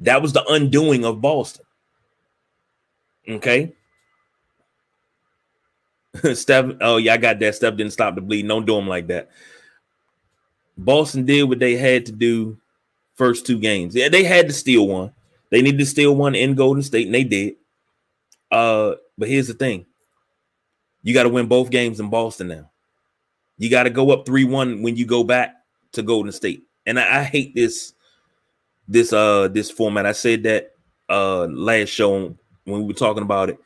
That 0.00 0.22
was 0.22 0.32
the 0.32 0.44
undoing 0.48 1.04
of 1.04 1.20
Boston. 1.20 1.64
Okay. 3.28 3.72
Steph, 6.34 6.72
oh 6.80 6.98
yeah, 6.98 7.14
I 7.14 7.16
got 7.16 7.40
that. 7.40 7.56
Steph 7.56 7.76
didn't 7.76 7.92
stop 7.92 8.14
the 8.14 8.20
bleeding. 8.20 8.48
Don't 8.48 8.66
do 8.66 8.76
them 8.76 8.88
like 8.88 9.08
that. 9.08 9.30
Boston 10.78 11.24
did 11.24 11.44
what 11.44 11.58
they 11.58 11.76
had 11.76 12.06
to 12.06 12.12
do 12.12 12.58
first 13.14 13.46
two 13.46 13.58
games. 13.58 13.94
Yeah, 13.96 14.08
they 14.08 14.22
had 14.22 14.46
to 14.46 14.52
steal 14.52 14.86
one. 14.86 15.12
They 15.50 15.62
needed 15.62 15.78
to 15.78 15.86
steal 15.86 16.14
one 16.14 16.34
in 16.34 16.54
Golden 16.54 16.82
State, 16.82 17.06
and 17.06 17.14
they 17.14 17.24
did. 17.24 17.56
Uh, 18.50 18.94
but 19.18 19.28
here's 19.28 19.48
the 19.48 19.54
thing: 19.54 19.86
you 21.02 21.14
got 21.14 21.24
to 21.24 21.28
win 21.28 21.46
both 21.46 21.70
games 21.70 21.98
in 21.98 22.10
Boston 22.10 22.48
now. 22.48 22.70
You 23.58 23.70
got 23.70 23.84
to 23.84 23.90
go 23.90 24.10
up 24.10 24.26
three 24.26 24.44
one 24.44 24.82
when 24.82 24.96
you 24.96 25.06
go 25.06 25.24
back 25.24 25.54
to 25.92 26.02
Golden 26.02 26.32
State, 26.32 26.64
and 26.84 26.98
I, 26.98 27.20
I 27.20 27.22
hate 27.22 27.54
this 27.54 27.94
this 28.88 29.12
uh 29.12 29.48
this 29.48 29.70
format. 29.70 30.06
I 30.06 30.12
said 30.12 30.42
that 30.44 30.72
uh 31.08 31.46
last 31.46 31.88
show 31.88 32.36
when 32.64 32.80
we 32.80 32.86
were 32.86 32.92
talking 32.92 33.22
about 33.22 33.50
it. 33.50 33.58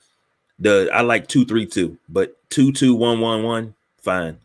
The 0.58 0.90
I 0.92 1.00
like 1.00 1.26
two 1.26 1.44
three 1.44 1.66
two, 1.66 1.98
but 2.08 2.36
two 2.50 2.72
two 2.72 2.94
one 2.94 3.20
one 3.20 3.42
one 3.42 3.74
fine. 4.02 4.38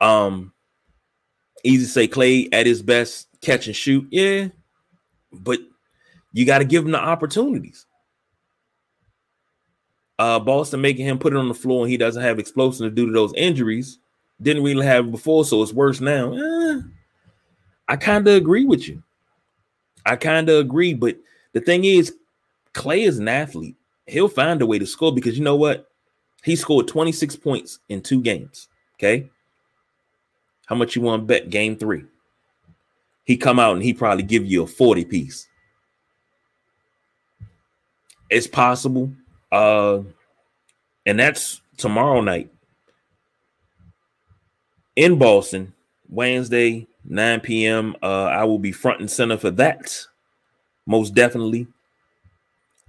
Um, 0.00 0.52
easy 1.64 1.84
to 1.84 1.90
say 1.90 2.08
Klay 2.08 2.48
at 2.52 2.66
his 2.66 2.82
best, 2.82 3.28
catch 3.40 3.66
and 3.66 3.76
shoot, 3.76 4.06
yeah, 4.10 4.48
but 5.32 5.60
you 6.32 6.44
got 6.44 6.58
to 6.58 6.64
give 6.64 6.84
him 6.84 6.92
the 6.92 7.00
opportunities. 7.00 7.86
Uh, 10.18 10.38
Boston 10.40 10.80
making 10.80 11.06
him 11.06 11.18
put 11.18 11.32
it 11.32 11.36
on 11.36 11.48
the 11.48 11.54
floor 11.54 11.84
and 11.84 11.90
he 11.90 11.96
doesn't 11.96 12.22
have 12.22 12.40
explosiveness 12.40 12.92
due 12.94 13.06
to 13.06 13.12
those 13.12 13.32
injuries. 13.34 13.98
Didn't 14.40 14.62
really 14.62 14.86
have 14.86 15.10
before, 15.10 15.44
so 15.44 15.62
it's 15.62 15.72
worse 15.72 16.00
now. 16.00 16.32
Eh, 16.32 16.80
I 17.88 17.96
kind 17.96 18.26
of 18.28 18.34
agree 18.34 18.64
with 18.64 18.88
you. 18.88 19.02
I 20.06 20.16
kind 20.16 20.48
of 20.48 20.58
agree, 20.58 20.94
but 20.94 21.16
the 21.52 21.60
thing 21.60 21.84
is, 21.84 22.14
Klay 22.72 23.06
is 23.06 23.18
an 23.18 23.28
athlete. 23.28 23.76
He'll 24.06 24.28
find 24.28 24.62
a 24.62 24.66
way 24.66 24.78
to 24.78 24.86
score 24.86 25.14
because 25.14 25.36
you 25.36 25.44
know 25.44 25.56
what? 25.56 25.90
He 26.44 26.56
scored 26.56 26.88
26 26.88 27.36
points 27.36 27.80
in 27.88 28.00
two 28.00 28.22
games. 28.22 28.68
Okay. 28.94 29.28
How 30.66 30.76
much 30.76 30.94
you 30.94 31.02
want 31.02 31.22
to 31.22 31.26
bet 31.26 31.50
game 31.50 31.76
three? 31.76 32.04
He 33.24 33.36
come 33.36 33.58
out 33.58 33.74
and 33.74 33.82
he 33.82 33.92
probably 33.92 34.22
give 34.22 34.46
you 34.46 34.62
a 34.62 34.66
40 34.66 35.04
piece. 35.04 35.48
It's 38.30 38.46
possible. 38.46 39.12
Uh, 39.50 40.00
and 41.06 41.18
that's 41.18 41.60
tomorrow 41.76 42.20
night 42.20 42.50
in 44.98 45.16
Boston, 45.16 45.72
Wednesday, 46.08 46.88
9 47.04 47.40
p.m. 47.40 47.94
Uh, 48.02 48.24
I 48.24 48.42
will 48.42 48.58
be 48.58 48.72
front 48.72 48.98
and 48.98 49.08
center 49.08 49.36
for 49.36 49.52
that, 49.52 49.96
most 50.86 51.14
definitely. 51.14 51.68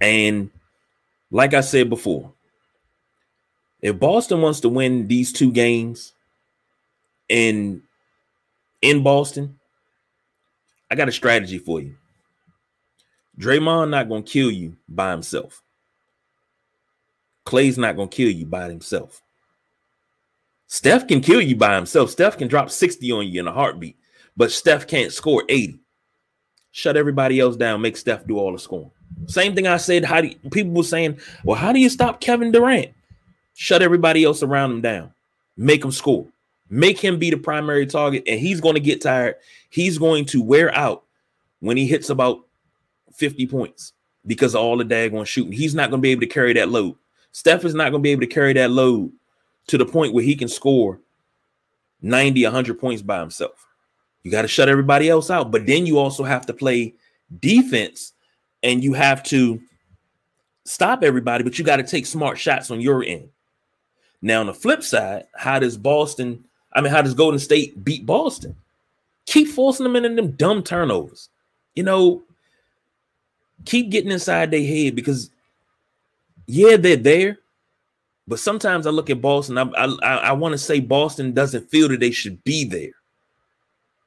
And 0.00 0.50
like 1.30 1.54
I 1.54 1.60
said 1.60 1.88
before, 1.88 2.32
if 3.80 3.96
Boston 4.00 4.42
wants 4.42 4.58
to 4.60 4.68
win 4.68 5.06
these 5.06 5.32
two 5.32 5.52
games 5.52 6.12
in 7.28 7.80
in 8.82 9.04
Boston, 9.04 9.60
I 10.90 10.96
got 10.96 11.08
a 11.08 11.12
strategy 11.12 11.58
for 11.58 11.80
you. 11.80 11.94
Draymond 13.38 13.90
not 13.90 14.08
gonna 14.08 14.22
kill 14.22 14.50
you 14.50 14.76
by 14.88 15.12
himself. 15.12 15.62
Klay's 17.46 17.78
not 17.78 17.94
gonna 17.94 18.08
kill 18.08 18.30
you 18.30 18.46
by 18.46 18.68
himself. 18.68 19.22
Steph 20.80 21.06
can 21.06 21.20
kill 21.20 21.42
you 21.42 21.56
by 21.56 21.74
himself. 21.76 22.08
Steph 22.08 22.38
can 22.38 22.48
drop 22.48 22.70
60 22.70 23.12
on 23.12 23.28
you 23.28 23.38
in 23.38 23.46
a 23.46 23.52
heartbeat, 23.52 23.98
but 24.34 24.50
Steph 24.50 24.86
can't 24.86 25.12
score 25.12 25.44
80. 25.46 25.78
Shut 26.70 26.96
everybody 26.96 27.38
else 27.38 27.54
down, 27.54 27.82
make 27.82 27.98
Steph 27.98 28.26
do 28.26 28.38
all 28.38 28.50
the 28.50 28.58
scoring. 28.58 28.90
Same 29.26 29.54
thing 29.54 29.66
I 29.66 29.76
said. 29.76 30.06
How 30.06 30.22
do 30.22 30.28
you, 30.28 30.36
people 30.50 30.72
were 30.72 30.82
saying, 30.82 31.20
well, 31.44 31.58
how 31.58 31.74
do 31.74 31.80
you 31.80 31.90
stop 31.90 32.22
Kevin 32.22 32.50
Durant? 32.50 32.94
Shut 33.52 33.82
everybody 33.82 34.24
else 34.24 34.42
around 34.42 34.70
him 34.70 34.80
down, 34.80 35.12
make 35.58 35.84
him 35.84 35.92
score, 35.92 36.26
make 36.70 36.98
him 36.98 37.18
be 37.18 37.28
the 37.28 37.36
primary 37.36 37.84
target, 37.84 38.22
and 38.26 38.40
he's 38.40 38.62
going 38.62 38.74
to 38.74 38.80
get 38.80 39.02
tired. 39.02 39.34
He's 39.68 39.98
going 39.98 40.24
to 40.26 40.42
wear 40.42 40.74
out 40.74 41.02
when 41.58 41.76
he 41.76 41.86
hits 41.86 42.08
about 42.08 42.46
50 43.12 43.46
points 43.48 43.92
because 44.26 44.54
of 44.54 44.62
all 44.62 44.78
the 44.78 44.84
daggone 44.84 45.26
shooting. 45.26 45.52
He's 45.52 45.74
not 45.74 45.90
going 45.90 46.00
to 46.00 46.02
be 46.02 46.12
able 46.12 46.22
to 46.22 46.26
carry 46.26 46.54
that 46.54 46.70
load. 46.70 46.96
Steph 47.32 47.66
is 47.66 47.74
not 47.74 47.90
going 47.90 48.02
to 48.02 48.02
be 48.02 48.12
able 48.12 48.22
to 48.22 48.26
carry 48.26 48.54
that 48.54 48.70
load 48.70 49.12
to 49.68 49.78
the 49.78 49.86
point 49.86 50.12
where 50.12 50.24
he 50.24 50.34
can 50.34 50.48
score 50.48 51.00
90, 52.02 52.44
100 52.44 52.78
points 52.78 53.02
by 53.02 53.20
himself. 53.20 53.66
You 54.22 54.30
got 54.30 54.42
to 54.42 54.48
shut 54.48 54.68
everybody 54.68 55.08
else 55.08 55.30
out. 55.30 55.50
But 55.50 55.66
then 55.66 55.86
you 55.86 55.98
also 55.98 56.24
have 56.24 56.46
to 56.46 56.52
play 56.52 56.94
defense 57.40 58.12
and 58.62 58.82
you 58.84 58.92
have 58.92 59.22
to 59.24 59.60
stop 60.64 61.02
everybody, 61.02 61.42
but 61.42 61.58
you 61.58 61.64
got 61.64 61.76
to 61.76 61.82
take 61.82 62.06
smart 62.06 62.38
shots 62.38 62.70
on 62.70 62.80
your 62.80 63.02
end. 63.04 63.28
Now, 64.22 64.40
on 64.40 64.46
the 64.46 64.54
flip 64.54 64.82
side, 64.82 65.26
how 65.34 65.58
does 65.58 65.76
Boston, 65.76 66.44
I 66.72 66.80
mean, 66.80 66.92
how 66.92 67.02
does 67.02 67.14
Golden 67.14 67.38
State 67.38 67.82
beat 67.82 68.04
Boston? 68.04 68.54
Keep 69.26 69.48
forcing 69.48 69.84
them 69.84 69.96
into 69.96 70.10
them 70.10 70.32
dumb 70.32 70.62
turnovers. 70.62 71.30
You 71.74 71.84
know, 71.84 72.22
keep 73.64 73.90
getting 73.90 74.10
inside 74.10 74.50
their 74.50 74.64
head 74.64 74.94
because, 74.94 75.30
yeah, 76.46 76.76
they're 76.76 76.96
there, 76.96 77.38
but 78.30 78.38
sometimes 78.38 78.86
I 78.86 78.90
look 78.90 79.10
at 79.10 79.20
Boston. 79.20 79.58
I 79.58 79.62
I, 79.64 80.16
I 80.16 80.32
want 80.32 80.52
to 80.52 80.58
say 80.58 80.78
Boston 80.78 81.32
doesn't 81.32 81.68
feel 81.68 81.88
that 81.88 81.98
they 81.98 82.12
should 82.12 82.42
be 82.44 82.64
there. 82.64 82.92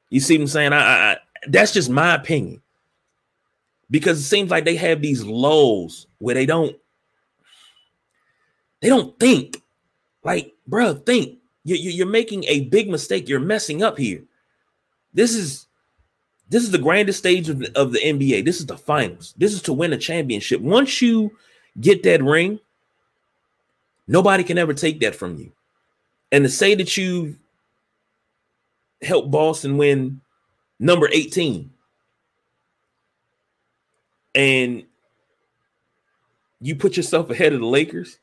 You 0.10 0.22
see 0.22 0.38
what 0.38 0.44
I'm 0.44 0.48
saying? 0.48 0.72
I, 0.72 0.78
I 1.12 1.18
that's 1.48 1.74
just 1.74 1.90
my 1.90 2.16
opinion. 2.16 2.62
Because 3.92 4.20
it 4.20 4.24
seems 4.24 4.50
like 4.50 4.64
they 4.64 4.78
have 4.78 5.02
these 5.02 5.26
lows 5.26 6.08
where 6.20 6.34
they 6.34 6.46
don't 6.46 6.74
they 8.80 8.88
don't 8.88 9.20
think. 9.20 9.62
Like 10.24 10.54
bro 10.66 10.94
think. 10.94 11.40
You, 11.66 11.76
you, 11.76 11.92
you're 11.92 12.08
making 12.08 12.46
a 12.46 12.62
big 12.62 12.90
mistake. 12.90 13.28
You're 13.28 13.42
messing 13.42 13.84
up 13.84 13.98
here. 13.98 14.24
This 15.14 15.36
is 15.36 15.68
this 16.48 16.64
is 16.64 16.72
the 16.72 16.78
grandest 16.78 17.20
stage 17.20 17.50
of 17.50 17.60
the, 17.60 17.78
of 17.78 17.92
the 17.92 18.00
nba 18.00 18.46
this 18.46 18.62
is 18.62 18.68
the 18.68 18.78
finals. 18.78 19.34
This 19.38 19.52
is 19.52 19.62
to 19.64 19.74
win 19.74 19.92
a 19.92 19.98
championship. 19.98 20.62
Once 20.62 21.02
you 21.02 21.36
get 21.82 22.04
that 22.04 22.24
ring 22.24 22.62
Nobody 24.08 24.44
can 24.44 24.58
ever 24.58 24.74
take 24.74 25.00
that 25.02 25.16
from 25.16 25.38
you. 25.38 25.52
And 26.32 26.44
to 26.44 26.50
say 26.50 26.76
that 26.76 26.98
you 26.98 27.36
helped 29.02 29.32
Boston 29.32 29.78
win 29.78 30.22
number 30.80 31.08
18 31.12 31.70
and 34.36 34.84
you 36.60 36.76
put 36.76 36.98
yourself 36.98 37.30
ahead 37.30 37.54
of 37.54 37.60
the 37.60 37.66
Lakers, 37.66 38.18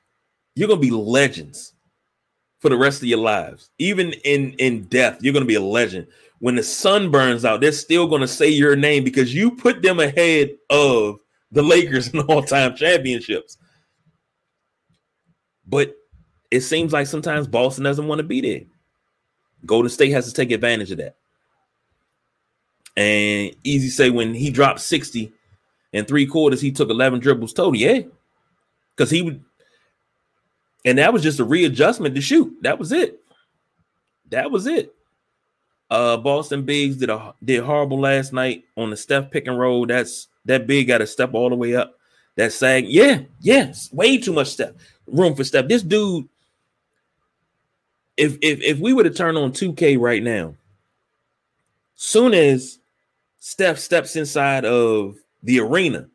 you're 0.55 0.69
going 0.69 0.81
to 0.81 0.87
be 0.87 0.91
legends 0.91 1.75
for 2.59 2.69
the 2.69 2.77
rest 2.77 3.03
of 3.03 3.09
your 3.09 3.19
lives. 3.19 3.71
Even 3.79 4.13
in 4.25 4.53
in 4.55 4.85
death, 4.85 5.19
you're 5.23 5.33
going 5.33 5.45
to 5.45 5.49
be 5.49 5.55
a 5.55 5.61
legend. 5.61 6.07
When 6.41 6.55
the 6.55 6.63
sun 6.63 7.11
burns 7.11 7.45
out, 7.45 7.61
they're 7.61 7.73
still 7.73 8.07
going 8.07 8.23
to 8.23 8.29
say 8.29 8.49
your 8.49 8.77
name 8.77 9.05
because 9.05 9.35
you 9.35 9.51
put 9.51 9.83
them 9.83 10.01
ahead 10.01 10.51
of 10.71 11.21
the 11.53 11.63
Lakers 11.63 12.09
in 12.09 12.21
all-time 12.21 12.75
championships. 12.77 13.59
But 15.71 15.95
it 16.51 16.63
seems 16.63 16.93
like 16.93 17.07
sometimes 17.07 17.47
Boston 17.47 17.85
doesn't 17.85 18.09
want 18.09 18.19
to 18.19 18.25
be 18.25 18.41
there. 18.41 18.63
Golden 19.65 19.89
State 19.89 20.11
has 20.11 20.27
to 20.27 20.35
take 20.35 20.51
advantage 20.51 20.91
of 20.91 20.99
that. 20.99 21.17
And 22.97 23.55
easy 23.63 23.89
say 23.89 24.11
when 24.11 24.35
he 24.35 24.51
dropped 24.51 24.81
60 24.81 25.33
in 25.93 26.05
three 26.05 26.27
quarters, 26.27 26.61
he 26.61 26.73
took 26.73 26.91
11 26.91 27.21
dribbles 27.21 27.53
total. 27.53 27.77
Yeah. 27.77 28.01
Because 28.97 29.11
he 29.11 29.23
would, 29.23 29.43
and 30.85 30.99
that 30.99 31.13
was 31.13 31.23
just 31.23 31.39
a 31.39 31.45
readjustment 31.45 32.17
to 32.17 32.21
shoot. 32.21 32.53
That 32.63 32.79
was 32.79 32.91
it. 32.91 33.21
That 34.31 34.51
was 34.51 34.67
it. 34.67 34.95
Uh 35.89 36.17
Boston 36.17 36.63
Bigs 36.63 36.97
did 36.97 37.11
a 37.11 37.35
did 37.43 37.65
horrible 37.65 37.99
last 37.99 38.33
night 38.33 38.65
on 38.77 38.91
the 38.91 38.97
Steph 38.97 39.31
pick 39.31 39.49
and 39.49 39.59
roll. 39.59 39.87
That's 39.87 40.29
that 40.45 40.67
big 40.67 40.87
got 40.87 40.99
to 40.99 41.07
step 41.07 41.35
all 41.35 41.49
the 41.49 41.57
way 41.57 41.75
up. 41.75 41.99
That 42.37 42.53
sag, 42.53 42.87
yeah, 42.89 43.23
yes, 43.41 43.93
way 43.93 44.17
too 44.17 44.33
much 44.33 44.49
step 44.49 44.79
room 45.13 45.35
for 45.35 45.45
step. 45.45 45.69
This 45.69 45.83
dude, 45.83 46.29
if 48.17 48.37
if 48.43 48.61
if 48.63 48.79
we 48.79 48.93
were 48.93 49.05
to 49.05 49.11
turn 49.11 49.37
on 49.37 49.53
2K 49.53 49.99
right 49.99 50.23
now, 50.23 50.55
soon 51.95 52.35
as 52.35 52.79
Steph 53.39 53.79
steps 53.79 54.17
inside 54.17 54.65
of 54.65 55.17
the 55.43 55.61
arena, 55.61 56.09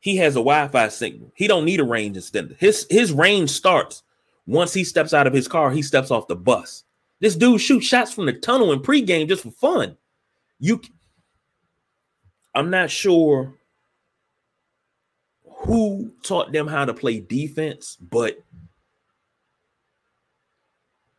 he 0.00 0.16
has 0.16 0.34
a 0.34 0.40
Wi-Fi 0.40 0.88
signal. 0.88 1.30
He 1.34 1.46
don't 1.46 1.64
need 1.64 1.80
a 1.80 1.84
range 1.84 2.16
extender. 2.16 2.56
His 2.58 2.86
his 2.90 3.12
range 3.12 3.50
starts 3.50 4.02
once 4.46 4.72
he 4.72 4.84
steps 4.84 5.14
out 5.14 5.26
of 5.26 5.32
his 5.32 5.48
car. 5.48 5.70
He 5.70 5.82
steps 5.82 6.10
off 6.10 6.28
the 6.28 6.36
bus. 6.36 6.84
This 7.20 7.36
dude 7.36 7.60
shoots 7.60 7.86
shots 7.86 8.12
from 8.12 8.26
the 8.26 8.32
tunnel 8.32 8.72
in 8.72 8.80
pregame 8.80 9.28
just 9.28 9.42
for 9.42 9.50
fun. 9.50 9.96
You, 10.58 10.80
I'm 12.54 12.70
not 12.70 12.90
sure 12.90 13.54
who 15.70 16.10
taught 16.24 16.50
them 16.50 16.66
how 16.66 16.84
to 16.84 16.92
play 16.92 17.20
defense, 17.20 17.96
but 18.10 18.42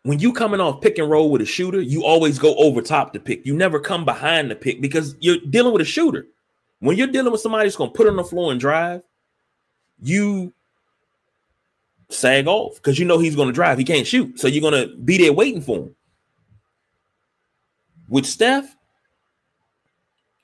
when 0.04 0.20
you 0.20 0.34
coming 0.34 0.60
off 0.60 0.82
pick 0.82 0.98
and 0.98 1.10
roll 1.10 1.32
with 1.32 1.42
a 1.42 1.46
shooter, 1.46 1.80
you 1.80 2.04
always 2.04 2.38
go 2.38 2.54
over 2.56 2.82
top 2.82 3.14
the 3.14 3.20
pick. 3.22 3.46
You 3.46 3.56
never 3.56 3.80
come 3.80 4.04
behind 4.04 4.52
the 4.52 4.56
pick 4.56 4.82
because 4.82 5.16
you're 5.22 5.38
dealing 5.50 5.72
with 5.72 5.82
a 5.82 5.86
shooter. 5.86 6.28
When 6.80 6.98
you're 6.98 7.08
dealing 7.08 7.32
with 7.32 7.40
somebody 7.40 7.72
going 7.72 7.92
to 7.92 7.96
put 7.96 8.08
on 8.08 8.18
the 8.18 8.26
floor 8.26 8.52
and 8.52 8.60
drive, 8.60 9.04
you 10.02 10.52
sag 12.10 12.46
off 12.46 12.76
because 12.76 13.00
you 13.00 13.06
know 13.06 13.20
he's 13.20 13.38
going 13.38 13.48
to 13.48 13.54
drive. 13.54 13.78
He 13.78 13.86
can't 13.86 14.06
shoot. 14.06 14.38
So 14.38 14.50
you're 14.50 14.70
going 14.70 14.86
to 14.86 14.94
be 14.98 15.18
there 15.18 15.32
waiting 15.32 15.62
for 15.62 15.78
him. 15.78 15.96
With 18.10 18.26
Steph, 18.26 18.76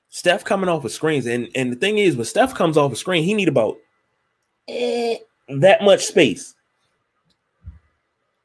Steph 0.08 0.46
coming 0.46 0.70
off 0.70 0.86
of 0.86 0.92
screens. 0.92 1.26
And, 1.26 1.50
and 1.54 1.70
the 1.70 1.76
thing 1.76 1.98
is, 1.98 2.16
when 2.16 2.24
Steph 2.24 2.54
comes 2.54 2.78
off 2.78 2.90
a 2.90 2.96
screen, 2.96 3.24
he 3.24 3.34
need 3.34 3.48
about 3.48 3.76
that 4.68 5.82
much 5.82 6.04
space. 6.04 6.54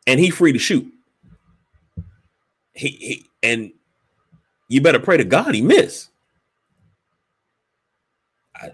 And 0.07 0.19
he 0.19 0.29
free 0.29 0.53
to 0.53 0.59
shoot. 0.59 0.91
He, 2.73 2.87
he 2.89 3.25
and 3.43 3.71
you 4.67 4.81
better 4.81 4.99
pray 4.99 5.17
to 5.17 5.23
God 5.23 5.53
he 5.53 5.61
miss. 5.61 6.09
I, 8.55 8.71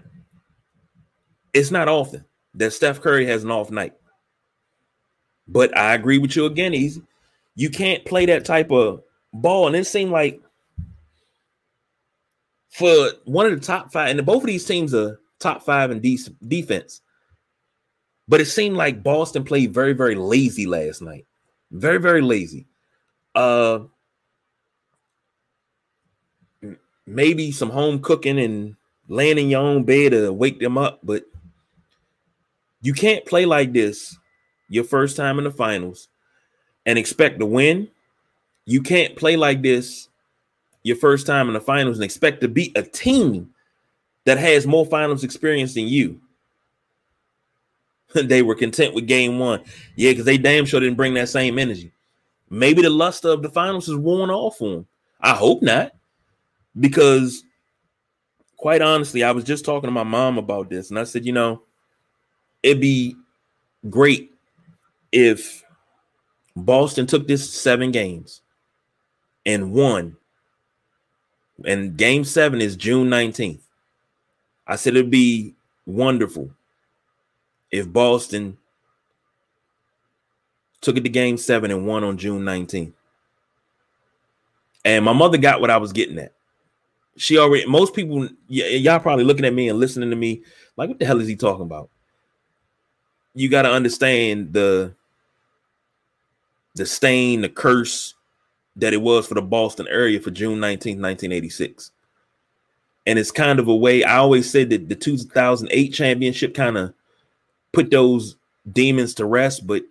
it's 1.52 1.70
not 1.70 1.88
often 1.88 2.24
that 2.54 2.72
Steph 2.72 3.00
Curry 3.00 3.26
has 3.26 3.44
an 3.44 3.50
off 3.50 3.70
night. 3.70 3.94
But 5.46 5.76
I 5.76 5.94
agree 5.94 6.18
with 6.18 6.36
you 6.36 6.46
again, 6.46 6.72
He's 6.72 7.00
You 7.56 7.70
can't 7.70 8.04
play 8.04 8.26
that 8.26 8.44
type 8.44 8.70
of 8.70 9.02
ball. 9.32 9.66
And 9.66 9.76
it 9.76 9.84
seemed 9.84 10.12
like 10.12 10.40
for 12.70 13.10
one 13.24 13.46
of 13.46 13.52
the 13.52 13.66
top 13.66 13.92
five, 13.92 14.10
and 14.10 14.24
both 14.24 14.42
of 14.42 14.46
these 14.46 14.64
teams 14.64 14.94
are 14.94 15.18
top 15.40 15.64
five 15.64 15.90
in 15.90 16.00
de- 16.00 16.18
defense. 16.46 17.02
But 18.30 18.40
it 18.40 18.46
seemed 18.46 18.76
like 18.76 19.02
Boston 19.02 19.42
played 19.42 19.74
very, 19.74 19.92
very 19.92 20.14
lazy 20.14 20.64
last 20.64 21.02
night. 21.02 21.26
Very, 21.72 21.98
very 21.98 22.22
lazy. 22.22 22.68
Uh 23.34 23.80
maybe 27.06 27.50
some 27.50 27.70
home 27.70 27.98
cooking 28.00 28.38
and 28.38 28.76
laying 29.08 29.36
in 29.36 29.50
your 29.50 29.62
own 29.62 29.82
bed 29.82 30.12
to 30.12 30.32
wake 30.32 30.60
them 30.60 30.78
up, 30.78 31.00
but 31.02 31.24
you 32.82 32.92
can't 32.92 33.26
play 33.26 33.46
like 33.46 33.72
this 33.72 34.16
your 34.68 34.84
first 34.84 35.16
time 35.16 35.38
in 35.38 35.44
the 35.44 35.50
finals 35.50 36.06
and 36.86 37.00
expect 37.00 37.40
to 37.40 37.46
win. 37.46 37.88
You 38.64 38.80
can't 38.80 39.16
play 39.16 39.34
like 39.34 39.60
this 39.60 40.08
your 40.84 40.96
first 40.96 41.26
time 41.26 41.48
in 41.48 41.54
the 41.54 41.60
finals 41.60 41.96
and 41.96 42.04
expect 42.04 42.42
to 42.42 42.48
beat 42.48 42.78
a 42.78 42.84
team 42.84 43.52
that 44.24 44.38
has 44.38 44.68
more 44.68 44.86
finals 44.86 45.24
experience 45.24 45.74
than 45.74 45.88
you. 45.88 46.20
they 48.14 48.42
were 48.42 48.54
content 48.54 48.94
with 48.94 49.06
game 49.06 49.38
one. 49.38 49.62
Yeah, 49.96 50.10
because 50.10 50.24
they 50.24 50.38
damn 50.38 50.66
sure 50.66 50.80
didn't 50.80 50.96
bring 50.96 51.14
that 51.14 51.28
same 51.28 51.58
energy. 51.58 51.92
Maybe 52.48 52.82
the 52.82 52.90
luster 52.90 53.28
of 53.28 53.42
the 53.42 53.50
finals 53.50 53.88
is 53.88 53.96
worn 53.96 54.30
off 54.30 54.58
for 54.58 54.70
them. 54.70 54.86
I 55.20 55.34
hope 55.34 55.62
not. 55.62 55.92
Because 56.78 57.44
quite 58.56 58.82
honestly, 58.82 59.22
I 59.22 59.32
was 59.32 59.44
just 59.44 59.64
talking 59.64 59.88
to 59.88 59.92
my 59.92 60.02
mom 60.02 60.38
about 60.38 60.68
this, 60.68 60.90
and 60.90 60.98
I 60.98 61.04
said, 61.04 61.24
you 61.24 61.32
know, 61.32 61.62
it'd 62.62 62.80
be 62.80 63.16
great 63.88 64.32
if 65.12 65.64
Boston 66.54 67.06
took 67.06 67.26
this 67.26 67.52
seven 67.52 67.90
games 67.90 68.42
and 69.46 69.72
won, 69.72 70.16
and 71.64 71.96
game 71.96 72.24
seven 72.24 72.60
is 72.60 72.76
June 72.76 73.08
19th. 73.08 73.62
I 74.66 74.76
said 74.76 74.94
it'd 74.94 75.10
be 75.10 75.54
wonderful 75.86 76.50
if 77.70 77.90
Boston 77.92 78.56
took 80.80 80.96
it 80.96 81.04
to 81.04 81.10
game 81.10 81.36
seven 81.36 81.70
and 81.70 81.86
won 81.86 82.04
on 82.04 82.16
June 82.16 82.42
19th. 82.42 82.92
And 84.84 85.04
my 85.04 85.12
mother 85.12 85.36
got 85.36 85.60
what 85.60 85.70
I 85.70 85.76
was 85.76 85.92
getting 85.92 86.18
at. 86.18 86.32
She 87.16 87.38
already, 87.38 87.66
most 87.66 87.94
people, 87.94 88.20
y- 88.20 88.28
y'all 88.48 88.98
probably 88.98 89.24
looking 89.24 89.44
at 89.44 89.52
me 89.52 89.68
and 89.68 89.78
listening 89.78 90.10
to 90.10 90.16
me 90.16 90.42
like, 90.76 90.88
what 90.88 90.98
the 90.98 91.04
hell 91.04 91.20
is 91.20 91.28
he 91.28 91.36
talking 91.36 91.64
about? 91.64 91.90
You 93.34 93.48
got 93.48 93.62
to 93.62 93.70
understand 93.70 94.52
the 94.52 94.94
the 96.76 96.86
stain, 96.86 97.40
the 97.40 97.48
curse 97.48 98.14
that 98.76 98.92
it 98.92 99.02
was 99.02 99.26
for 99.26 99.34
the 99.34 99.42
Boston 99.42 99.86
area 99.88 100.20
for 100.20 100.30
June 100.30 100.58
19th, 100.58 101.00
1986. 101.00 101.90
And 103.06 103.18
it's 103.18 103.32
kind 103.32 103.58
of 103.58 103.68
a 103.68 103.74
way 103.74 104.04
I 104.04 104.18
always 104.18 104.48
said 104.48 104.70
that 104.70 104.88
the 104.88 104.94
2008 104.94 105.88
championship 105.88 106.54
kind 106.54 106.78
of 106.78 106.94
put 107.72 107.90
those 107.90 108.36
demons 108.70 109.14
to 109.14 109.24
rest, 109.24 109.66
but 109.66 109.82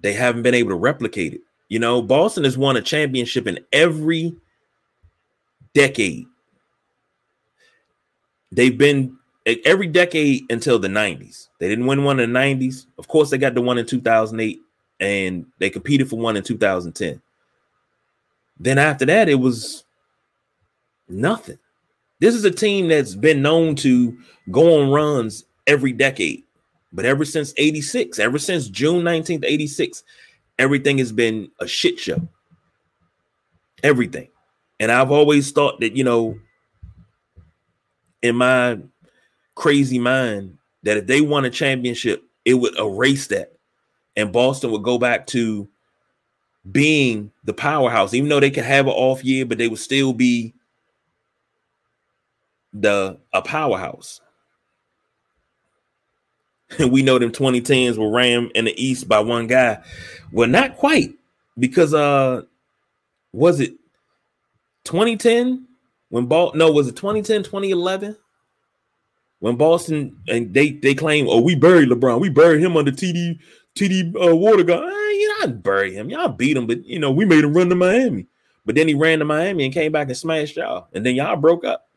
they 0.00 0.12
haven't 0.12 0.42
been 0.42 0.54
able 0.54 0.70
to 0.70 0.76
replicate 0.76 1.34
it. 1.34 1.40
You 1.68 1.78
know, 1.78 2.00
Boston 2.00 2.44
has 2.44 2.56
won 2.56 2.76
a 2.76 2.82
championship 2.82 3.46
in 3.46 3.58
every 3.72 4.34
decade. 5.74 6.26
They've 8.50 8.76
been 8.76 9.16
every 9.64 9.86
decade 9.86 10.50
until 10.50 10.78
the 10.78 10.88
90s. 10.88 11.48
They 11.58 11.68
didn't 11.68 11.86
win 11.86 12.04
one 12.04 12.20
in 12.20 12.32
the 12.32 12.38
90s. 12.38 12.86
Of 12.98 13.08
course, 13.08 13.30
they 13.30 13.38
got 13.38 13.54
the 13.54 13.60
one 13.60 13.78
in 13.78 13.86
2008 13.86 14.60
and 15.00 15.46
they 15.58 15.70
competed 15.70 16.08
for 16.08 16.18
one 16.18 16.36
in 16.36 16.42
2010. 16.42 17.20
Then 18.60 18.78
after 18.78 19.04
that, 19.06 19.28
it 19.28 19.36
was 19.36 19.84
nothing. 21.08 21.58
This 22.20 22.34
is 22.34 22.44
a 22.44 22.50
team 22.50 22.88
that's 22.88 23.14
been 23.14 23.42
known 23.42 23.76
to 23.76 24.18
go 24.50 24.80
on 24.80 24.90
runs 24.90 25.44
every 25.68 25.92
decade. 25.92 26.42
But 26.92 27.04
ever 27.04 27.24
since 27.24 27.54
86, 27.56 28.18
ever 28.18 28.38
since 28.38 28.68
June 28.68 29.04
19th, 29.04 29.44
86, 29.44 30.02
everything 30.58 30.98
has 30.98 31.12
been 31.12 31.50
a 31.60 31.68
shit 31.68 32.00
show. 32.00 32.26
Everything. 33.84 34.28
And 34.80 34.90
I've 34.90 35.12
always 35.12 35.52
thought 35.52 35.78
that, 35.80 35.96
you 35.96 36.02
know, 36.02 36.38
in 38.22 38.34
my 38.34 38.78
crazy 39.54 39.98
mind, 39.98 40.56
that 40.82 40.96
if 40.96 41.06
they 41.06 41.20
won 41.20 41.44
a 41.44 41.50
championship, 41.50 42.24
it 42.44 42.54
would 42.54 42.76
erase 42.78 43.26
that 43.28 43.52
and 44.18 44.32
Boston 44.32 44.72
would 44.72 44.82
go 44.82 44.98
back 44.98 45.28
to 45.28 45.68
being 46.72 47.30
the 47.44 47.54
powerhouse, 47.54 48.14
even 48.14 48.28
though 48.28 48.40
they 48.40 48.50
could 48.50 48.64
have 48.64 48.86
an 48.86 48.92
off 48.92 49.24
year, 49.24 49.46
but 49.46 49.58
they 49.58 49.68
would 49.68 49.78
still 49.78 50.12
be 50.12 50.54
the 52.72 53.16
a 53.32 53.40
powerhouse. 53.40 54.20
And 56.78 56.92
we 56.92 57.02
know 57.02 57.18
them 57.18 57.32
2010s 57.32 57.96
were 57.96 58.10
ran 58.10 58.50
in 58.54 58.64
the 58.66 58.82
East 58.82 59.08
by 59.08 59.20
one 59.20 59.46
guy. 59.46 59.82
Well, 60.32 60.48
not 60.48 60.76
quite, 60.76 61.14
because 61.58 61.94
uh 61.94 62.42
was 63.32 63.60
it 63.60 63.72
2010 64.84 65.66
when 66.08 66.26
ball 66.26 66.52
no 66.54 66.72
was 66.72 66.88
it 66.88 66.96
2010 66.96 67.42
2011 67.42 68.16
when 69.40 69.56
Boston 69.56 70.16
and 70.28 70.54
they 70.54 70.70
they 70.70 70.94
claim 70.94 71.28
oh 71.28 71.40
we 71.40 71.54
buried 71.54 71.90
LeBron 71.90 72.20
we 72.20 72.30
buried 72.30 72.62
him 72.62 72.74
under 72.74 72.90
TD 72.90 73.38
TD 73.78 74.14
uh, 74.20 74.34
Water 74.34 74.64
go, 74.64 74.82
eh, 74.82 75.10
you 75.12 75.36
not 75.40 75.62
bury 75.62 75.94
him. 75.94 76.10
Y'all 76.10 76.28
beat 76.28 76.56
him, 76.56 76.66
but 76.66 76.84
you 76.84 76.98
know, 76.98 77.10
we 77.10 77.24
made 77.24 77.44
him 77.44 77.54
run 77.54 77.68
to 77.68 77.74
Miami. 77.74 78.26
But 78.66 78.74
then 78.74 78.88
he 78.88 78.94
ran 78.94 79.20
to 79.20 79.24
Miami 79.24 79.64
and 79.64 79.72
came 79.72 79.92
back 79.92 80.08
and 80.08 80.16
smashed 80.16 80.56
y'all. 80.56 80.88
And 80.92 81.06
then 81.06 81.14
y'all 81.14 81.36
broke 81.36 81.64
up. 81.64 81.88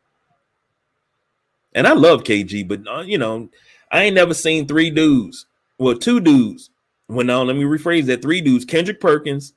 And 1.74 1.88
I 1.88 1.94
love 1.94 2.24
KG, 2.24 2.68
but 2.68 2.82
uh, 2.88 3.02
you 3.02 3.18
know, 3.18 3.50
I 3.92 4.04
ain't 4.04 4.16
never 4.16 4.34
seen 4.34 4.68
three 4.68 4.90
dudes. 4.90 5.46
Well, 5.78 5.98
two 5.98 6.20
dudes. 6.20 6.70
Well, 7.08 7.26
no, 7.26 7.44
let 7.44 7.56
me 7.56 7.64
rephrase 7.64 8.06
that. 8.06 8.22
Three 8.22 8.40
dudes, 8.40 8.64
Kendrick 8.64 9.02
Perkins, 9.02 9.54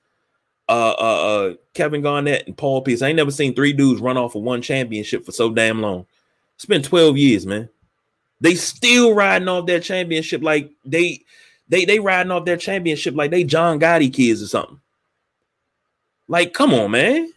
uh, 0.68 0.94
uh, 0.99 1.27
uh, 1.27 1.55
Kevin 1.73 2.03
Garnett, 2.03 2.47
and 2.47 2.57
Paul 2.57 2.83
Pierce. 2.83 3.01
I 3.01 3.09
ain't 3.09 3.16
never 3.16 3.31
seen 3.31 3.55
three 3.55 3.73
dudes 3.73 4.01
run 4.01 4.16
off 4.16 4.35
of 4.35 4.42
one 4.42 4.61
championship 4.61 5.25
for 5.25 5.33
so 5.33 5.51
damn 5.51 5.81
long. 5.81 6.07
It's 6.57 6.64
been 6.64 6.83
12 6.83 7.16
years, 7.16 7.47
man. 7.47 7.68
They 8.40 8.57
still 8.57 9.14
riding 9.14 9.49
off 9.49 9.66
that 9.66 9.85
championship 9.85 10.42
like 10.42 10.70
they 10.85 11.20
they 11.68 11.85
they 11.85 11.99
riding 11.99 12.33
off 12.33 12.44
their 12.44 12.57
championship 12.57 13.14
like 13.14 13.31
they 13.31 13.44
John 13.44 13.81
Gotti 13.81 14.12
kids 14.12 14.42
or 14.42 14.47
something. 14.47 14.81
Like, 16.29 16.53
come 16.53 16.75
on, 16.75 16.90
man. 16.90 17.33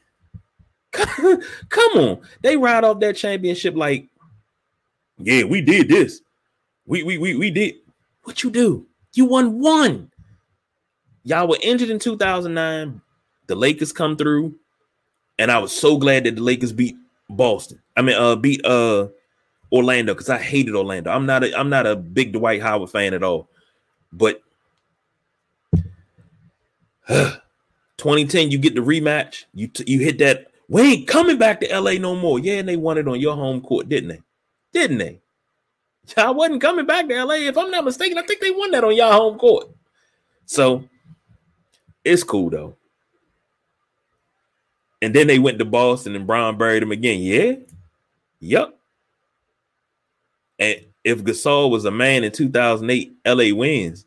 come 0.92 1.92
on. 1.96 2.20
They 2.42 2.58
ride 2.58 2.84
off 2.84 3.00
their 3.00 3.14
championship 3.14 3.76
like, 3.76 4.08
yeah, 5.20 5.44
we 5.44 5.62
did 5.62 5.88
this. 5.90 6.22
We 6.88 7.04
we 7.04 7.18
we 7.18 7.36
we 7.36 7.52
did. 7.52 7.76
What 8.24 8.44
you 8.44 8.50
do? 8.50 8.86
You 9.14 9.26
won 9.26 9.60
one. 9.60 10.12
Y'all 11.24 11.48
were 11.48 11.58
injured 11.62 11.90
in 11.90 12.00
2009. 12.00 13.02
The 13.48 13.56
Lakers 13.56 13.92
come 13.92 14.16
through, 14.18 14.56
and 15.38 15.52
I 15.52 15.60
was 15.60 15.78
so 15.78 15.98
glad 15.98 16.24
that 16.24 16.36
the 16.36 16.42
Lakers 16.42 16.72
beat 16.72 16.96
Boston. 17.30 17.82
I 17.96 18.02
mean, 18.02 18.16
uh, 18.16 18.36
beat 18.36 18.66
uh 18.66 19.10
Orlando 19.72 20.14
because 20.14 20.30
I 20.30 20.38
hated 20.38 20.76
Orlando. 20.76 21.12
I'm 21.12 21.26
not 21.26 21.44
a 21.44 21.58
I'm 21.58 21.70
not 21.70 21.86
a 21.86 21.96
big 21.96 22.32
Dwight 22.34 22.62
Howard 22.62 22.90
fan 22.90 23.14
at 23.14 23.24
all. 23.24 23.50
But 24.14 24.42
2010, 27.10 28.52
you 28.52 28.58
get 28.58 28.76
the 28.76 28.82
rematch. 28.82 29.46
You 29.54 29.68
t- 29.68 29.92
you 29.92 30.00
hit 30.00 30.20
that. 30.20 30.48
We 30.70 30.82
ain't 30.82 31.08
coming 31.08 31.38
back 31.38 31.62
to 31.62 31.80
LA 31.80 31.94
no 31.94 32.16
more. 32.16 32.40
Yeah, 32.40 32.56
and 32.56 32.68
they 32.68 32.76
won 32.78 32.98
it 32.98 33.08
on 33.08 33.20
your 33.20 33.36
home 33.36 33.62
court, 33.62 33.90
didn't 33.90 34.10
they? 34.10 34.22
Didn't 34.74 34.98
they? 34.98 35.20
Y'all 36.18 36.34
wasn't 36.34 36.62
coming 36.62 36.86
back 36.86 37.08
to 37.08 37.24
LA. 37.24 37.36
If 37.36 37.58
I'm 37.58 37.72
not 37.72 37.86
mistaken, 37.86 38.18
I 38.18 38.22
think 38.22 38.40
they 38.40 38.52
won 38.52 38.72
that 38.72 38.84
on 38.84 38.96
y'all 38.96 39.12
home 39.12 39.38
court. 39.38 39.70
So 40.46 40.84
It's 42.04 42.24
cool 42.24 42.50
though. 42.50 42.76
And 45.02 45.14
then 45.14 45.28
they 45.28 45.40
went 45.40 45.60
to 45.60 45.66
Boston 45.66 46.16
and 46.16 46.26
Bron 46.26 46.58
buried 46.58 46.84
him 46.84 46.92
again. 46.92 47.20
Yeah. 47.20 47.56
Yep. 48.40 48.80
And 50.60 50.80
if 51.04 51.24
Gasol 51.24 51.70
was 51.70 51.86
a 51.86 51.92
man 51.92 52.24
in 52.24 52.32
2008, 52.32 53.18
LA 53.26 53.56
wins. 53.56 54.06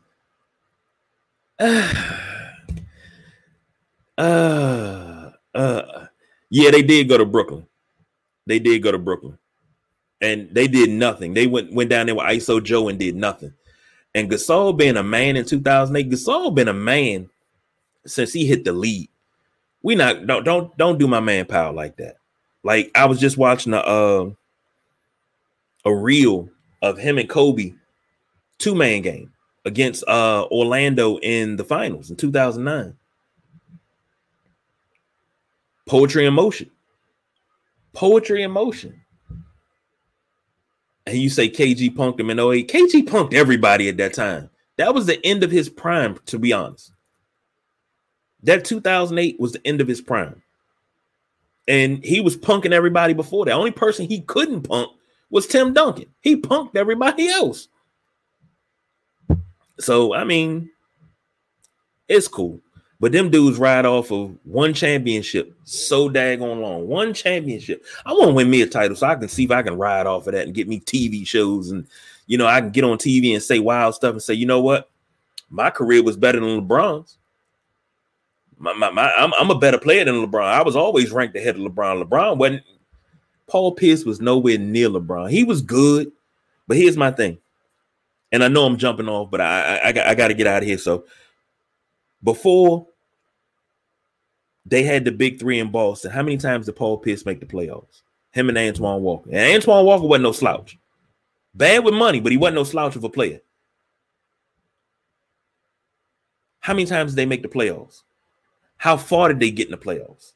Uh, 1.59 1.93
uh, 4.17 5.31
uh, 5.53 6.05
yeah, 6.49 6.71
they 6.71 6.81
did 6.81 7.07
go 7.07 7.17
to 7.17 7.25
Brooklyn. 7.25 7.65
They 8.47 8.59
did 8.59 8.83
go 8.83 8.91
to 8.91 8.97
Brooklyn. 8.97 9.37
And 10.21 10.49
they 10.51 10.67
did 10.67 10.89
nothing. 10.89 11.33
They 11.33 11.47
went 11.47 11.73
went 11.73 11.89
down 11.89 12.05
there 12.05 12.15
with 12.15 12.25
ISO 12.25 12.63
Joe 12.63 12.87
and 12.87 12.99
did 12.99 13.15
nothing. 13.15 13.53
And 14.13 14.29
Gasol 14.29 14.77
being 14.77 14.97
a 14.97 15.03
man 15.03 15.35
in 15.35 15.45
2008, 15.45 16.11
Gasol 16.11 16.53
been 16.53 16.67
a 16.67 16.73
man 16.73 17.29
since 18.05 18.33
he 18.33 18.45
hit 18.45 18.63
the 18.65 18.73
lead. 18.73 19.09
We 19.81 19.95
not 19.95 20.27
don't 20.27 20.43
don't 20.43 20.77
don't 20.77 20.99
do 20.99 21.07
my 21.07 21.19
man 21.19 21.45
power 21.45 21.73
like 21.73 21.97
that. 21.97 22.17
Like 22.63 22.91
I 22.93 23.05
was 23.05 23.19
just 23.19 23.37
watching 23.37 23.73
a 23.73 23.77
uh, 23.77 24.29
a 25.85 25.95
reel 25.95 26.49
of 26.81 26.97
him 26.97 27.17
and 27.17 27.29
Kobe 27.29 27.73
two 28.57 28.75
man 28.75 29.01
game 29.01 29.33
against 29.65 30.03
uh 30.07 30.45
Orlando 30.51 31.17
in 31.19 31.55
the 31.55 31.63
finals 31.63 32.11
in 32.11 32.15
2009. 32.15 32.95
Poetry 35.87 36.25
in 36.25 36.33
motion. 36.33 36.69
Poetry 37.93 38.43
in 38.43 38.51
motion. 38.51 39.01
And 41.05 41.17
you 41.17 41.29
say 41.29 41.49
KG 41.49 41.95
punked 41.95 42.19
him 42.19 42.29
in 42.29 42.39
08. 42.39 42.69
KG 42.69 43.03
punked 43.03 43.33
everybody 43.33 43.89
at 43.89 43.97
that 43.97 44.13
time. 44.13 44.49
That 44.77 44.93
was 44.93 45.05
the 45.05 45.23
end 45.25 45.43
of 45.43 45.51
his 45.51 45.69
prime, 45.69 46.19
to 46.27 46.39
be 46.39 46.53
honest. 46.53 46.91
That 48.43 48.65
2008 48.65 49.39
was 49.39 49.53
the 49.53 49.67
end 49.67 49.81
of 49.81 49.87
his 49.87 50.01
prime. 50.01 50.41
And 51.67 52.03
he 52.03 52.21
was 52.21 52.37
punking 52.37 52.71
everybody 52.71 53.13
before 53.13 53.45
that. 53.45 53.51
Only 53.51 53.71
person 53.71 54.07
he 54.07 54.21
couldn't 54.21 54.63
punk 54.63 54.89
was 55.29 55.47
Tim 55.47 55.73
Duncan. 55.73 56.07
He 56.21 56.35
punked 56.35 56.75
everybody 56.75 57.29
else. 57.29 57.67
So, 59.79 60.13
I 60.13 60.23
mean, 60.23 60.69
it's 62.07 62.27
cool. 62.27 62.59
But 63.01 63.13
them 63.13 63.31
dudes 63.31 63.57
ride 63.57 63.87
off 63.87 64.11
of 64.11 64.37
one 64.43 64.75
championship 64.75 65.55
so 65.63 66.07
daggone 66.07 66.61
long. 66.61 66.87
One 66.87 67.15
championship. 67.15 67.83
I 68.05 68.13
want 68.13 68.29
to 68.29 68.33
win 68.35 68.51
me 68.51 68.61
a 68.61 68.67
title 68.67 68.95
so 68.95 69.07
I 69.07 69.15
can 69.15 69.27
see 69.27 69.43
if 69.43 69.49
I 69.49 69.63
can 69.63 69.75
ride 69.75 70.05
off 70.05 70.27
of 70.27 70.33
that 70.33 70.45
and 70.45 70.53
get 70.53 70.67
me 70.67 70.81
TV 70.81 71.25
shows 71.25 71.71
and 71.71 71.87
you 72.27 72.37
know 72.37 72.45
I 72.45 72.61
can 72.61 72.69
get 72.69 72.83
on 72.83 72.99
TV 72.99 73.33
and 73.33 73.41
say 73.41 73.57
wild 73.57 73.95
stuff 73.95 74.11
and 74.11 74.21
say, 74.21 74.35
you 74.35 74.45
know 74.45 74.61
what, 74.61 74.91
my 75.49 75.71
career 75.71 76.03
was 76.03 76.15
better 76.15 76.39
than 76.39 76.61
LeBron's. 76.61 77.17
My, 78.59 78.73
my, 78.73 78.91
my 78.91 79.11
I'm, 79.13 79.33
I'm 79.33 79.49
a 79.49 79.57
better 79.57 79.79
player 79.79 80.05
than 80.05 80.23
LeBron. 80.23 80.43
I 80.43 80.61
was 80.61 80.75
always 80.75 81.11
ranked 81.11 81.35
ahead 81.35 81.55
of 81.55 81.63
LeBron. 81.63 82.03
LeBron 82.03 82.37
wasn't. 82.37 82.61
Paul 83.47 83.71
Pierce 83.71 84.05
was 84.05 84.21
nowhere 84.21 84.59
near 84.59 84.89
LeBron. 84.89 85.31
He 85.31 85.43
was 85.43 85.63
good, 85.63 86.11
but 86.67 86.77
here's 86.77 86.97
my 86.97 87.09
thing, 87.09 87.39
and 88.31 88.43
I 88.43 88.47
know 88.47 88.63
I'm 88.67 88.77
jumping 88.77 89.09
off, 89.09 89.31
but 89.31 89.41
I 89.41 89.77
I, 89.77 89.89
I, 89.89 90.09
I 90.11 90.15
got 90.15 90.27
to 90.27 90.35
get 90.35 90.45
out 90.45 90.61
of 90.61 90.69
here. 90.69 90.77
So 90.77 91.05
before 92.23 92.85
they 94.65 94.83
had 94.83 95.05
the 95.05 95.11
big 95.11 95.39
three 95.39 95.59
in 95.59 95.71
Boston. 95.71 96.11
How 96.11 96.23
many 96.23 96.37
times 96.37 96.65
did 96.65 96.75
Paul 96.75 96.97
Pierce 96.97 97.25
make 97.25 97.39
the 97.39 97.45
playoffs? 97.45 98.01
Him 98.31 98.49
and 98.49 98.57
Antoine 98.57 99.01
Walker. 99.01 99.29
And 99.31 99.55
Antoine 99.55 99.85
Walker 99.85 100.07
wasn't 100.07 100.23
no 100.23 100.31
slouch. 100.31 100.77
Bad 101.53 101.83
with 101.83 101.93
money, 101.93 102.19
but 102.19 102.31
he 102.31 102.37
wasn't 102.37 102.55
no 102.55 102.63
slouch 102.63 102.95
of 102.95 103.03
a 103.03 103.09
player. 103.09 103.41
How 106.59 106.73
many 106.73 106.85
times 106.85 107.11
did 107.11 107.17
they 107.17 107.25
make 107.25 107.41
the 107.41 107.49
playoffs? 107.49 108.03
How 108.77 108.95
far 108.95 109.27
did 109.29 109.39
they 109.39 109.51
get 109.51 109.67
in 109.67 109.71
the 109.71 109.77
playoffs? 109.77 110.33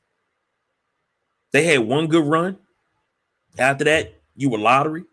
They 1.51 1.63
had 1.63 1.79
one 1.79 2.07
good 2.07 2.25
run. 2.25 2.57
After 3.57 3.85
that, 3.85 4.13
you 4.35 4.49
were 4.49 4.57
lottery. 4.57 5.05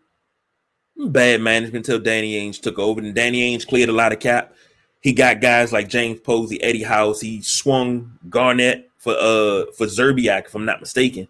Bad 0.97 1.41
management 1.41 1.87
until 1.87 1.99
Danny 1.99 2.33
Ainge 2.33 2.61
took 2.61 2.77
over, 2.77 2.99
and 2.99 3.15
Danny 3.15 3.55
Ainge 3.55 3.67
cleared 3.67 3.89
a 3.89 3.93
lot 3.93 4.11
of 4.11 4.19
cap. 4.19 4.53
He 5.01 5.13
got 5.13 5.41
guys 5.41 5.71
like 5.71 5.87
James 5.87 6.19
Posey, 6.19 6.61
Eddie 6.61 6.83
House. 6.83 7.21
He 7.21 7.41
swung 7.41 8.17
Garnett 8.29 8.89
for 9.03 9.11
uh 9.11 9.65
for 9.73 9.85
Szczerbiak, 9.85 10.45
if 10.45 10.55
I'm 10.55 10.63
not 10.65 10.79
mistaken. 10.79 11.27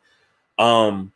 Um, 0.60 1.12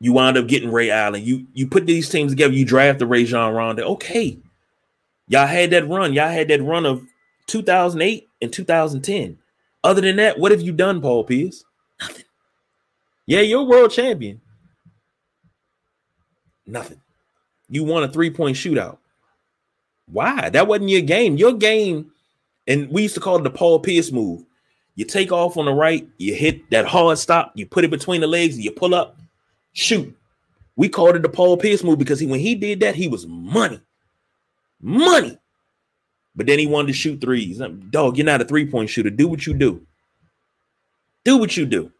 you 0.00 0.12
wound 0.12 0.36
up 0.36 0.46
getting 0.46 0.70
Ray 0.70 0.90
Allen. 0.90 1.24
You 1.24 1.46
you 1.54 1.66
put 1.66 1.86
these 1.86 2.10
teams 2.10 2.32
together. 2.32 2.52
You 2.52 2.66
draft 2.66 2.98
the 2.98 3.06
Ray 3.06 3.22
Rajon 3.22 3.54
Rondo. 3.54 3.84
Okay, 3.92 4.38
y'all 5.28 5.46
had 5.46 5.70
that 5.70 5.88
run. 5.88 6.12
Y'all 6.12 6.28
had 6.28 6.48
that 6.48 6.62
run 6.62 6.84
of 6.84 7.02
2008 7.46 8.28
and 8.42 8.52
2010. 8.52 9.38
Other 9.82 10.02
than 10.02 10.16
that, 10.16 10.38
what 10.38 10.52
have 10.52 10.60
you 10.60 10.72
done, 10.72 11.00
Paul 11.00 11.24
Pierce? 11.24 11.64
Nothing. 12.00 12.24
Yeah, 13.26 13.40
you're 13.40 13.62
world 13.62 13.90
champion. 13.90 14.42
Nothing. 16.66 17.00
You 17.70 17.82
won 17.84 18.02
a 18.02 18.08
three 18.08 18.30
point 18.30 18.58
shootout. 18.58 18.98
Why? 20.06 20.50
That 20.50 20.66
wasn't 20.66 20.90
your 20.90 21.00
game. 21.00 21.38
Your 21.38 21.54
game, 21.54 22.12
and 22.66 22.90
we 22.90 23.02
used 23.02 23.14
to 23.14 23.20
call 23.20 23.36
it 23.36 23.42
the 23.42 23.50
Paul 23.50 23.80
Pierce 23.80 24.12
move. 24.12 24.44
You 24.98 25.04
take 25.04 25.30
off 25.30 25.56
on 25.56 25.66
the 25.66 25.72
right, 25.72 26.08
you 26.18 26.34
hit 26.34 26.68
that 26.70 26.84
hard 26.84 27.18
stop, 27.18 27.52
you 27.54 27.66
put 27.66 27.84
it 27.84 27.88
between 27.88 28.20
the 28.20 28.26
legs, 28.26 28.56
and 28.56 28.64
you 28.64 28.72
pull 28.72 28.96
up, 28.96 29.16
shoot. 29.72 30.12
We 30.74 30.88
called 30.88 31.14
it 31.14 31.22
the 31.22 31.28
Paul 31.28 31.56
Pierce 31.56 31.84
move 31.84 32.00
because 32.00 32.18
he, 32.18 32.26
when 32.26 32.40
he 32.40 32.56
did 32.56 32.80
that, 32.80 32.96
he 32.96 33.06
was 33.06 33.24
money, 33.24 33.80
money. 34.82 35.38
But 36.34 36.48
then 36.48 36.58
he 36.58 36.66
wanted 36.66 36.88
to 36.88 36.94
shoot 36.94 37.20
threes. 37.20 37.62
Dog, 37.90 38.16
you're 38.16 38.26
not 38.26 38.40
a 38.40 38.44
three 38.44 38.68
point 38.68 38.90
shooter. 38.90 39.08
Do 39.08 39.28
what 39.28 39.46
you 39.46 39.54
do. 39.54 39.86
Do 41.22 41.36
what 41.36 41.56
you 41.56 41.64
do. 41.64 41.92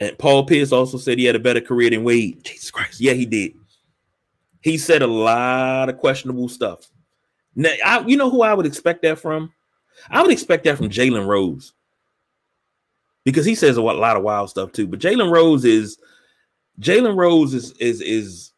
And 0.00 0.18
Paul 0.18 0.44
Pierce 0.44 0.70
also 0.70 0.98
said 0.98 1.18
he 1.18 1.24
had 1.24 1.36
a 1.36 1.38
better 1.38 1.62
career 1.62 1.88
than 1.88 2.04
Wade. 2.04 2.44
Jesus 2.44 2.70
Christ. 2.70 3.00
Yeah, 3.00 3.14
he 3.14 3.24
did. 3.24 3.54
He 4.60 4.76
said 4.76 5.00
a 5.00 5.06
lot 5.06 5.88
of 5.88 5.96
questionable 5.96 6.50
stuff. 6.50 6.90
Now, 7.56 7.72
I, 7.82 8.04
you 8.06 8.18
know 8.18 8.28
who 8.28 8.42
I 8.42 8.52
would 8.52 8.66
expect 8.66 9.00
that 9.02 9.18
from? 9.18 9.50
I 10.10 10.22
would 10.22 10.30
expect 10.30 10.64
that 10.64 10.76
from 10.76 10.90
Jalen 10.90 11.26
Rose 11.26 11.72
because 13.24 13.46
he 13.46 13.54
says 13.54 13.76
a 13.76 13.82
lot 13.82 14.16
of 14.16 14.22
wild 14.22 14.50
stuff 14.50 14.72
too. 14.72 14.86
But 14.86 15.00
Jalen 15.00 15.30
Rose 15.30 15.64
is 15.64 15.98
Jalen 16.80 17.16
Rose 17.16 17.54
is 17.54 17.72
is 17.72 18.00
is 18.00 18.52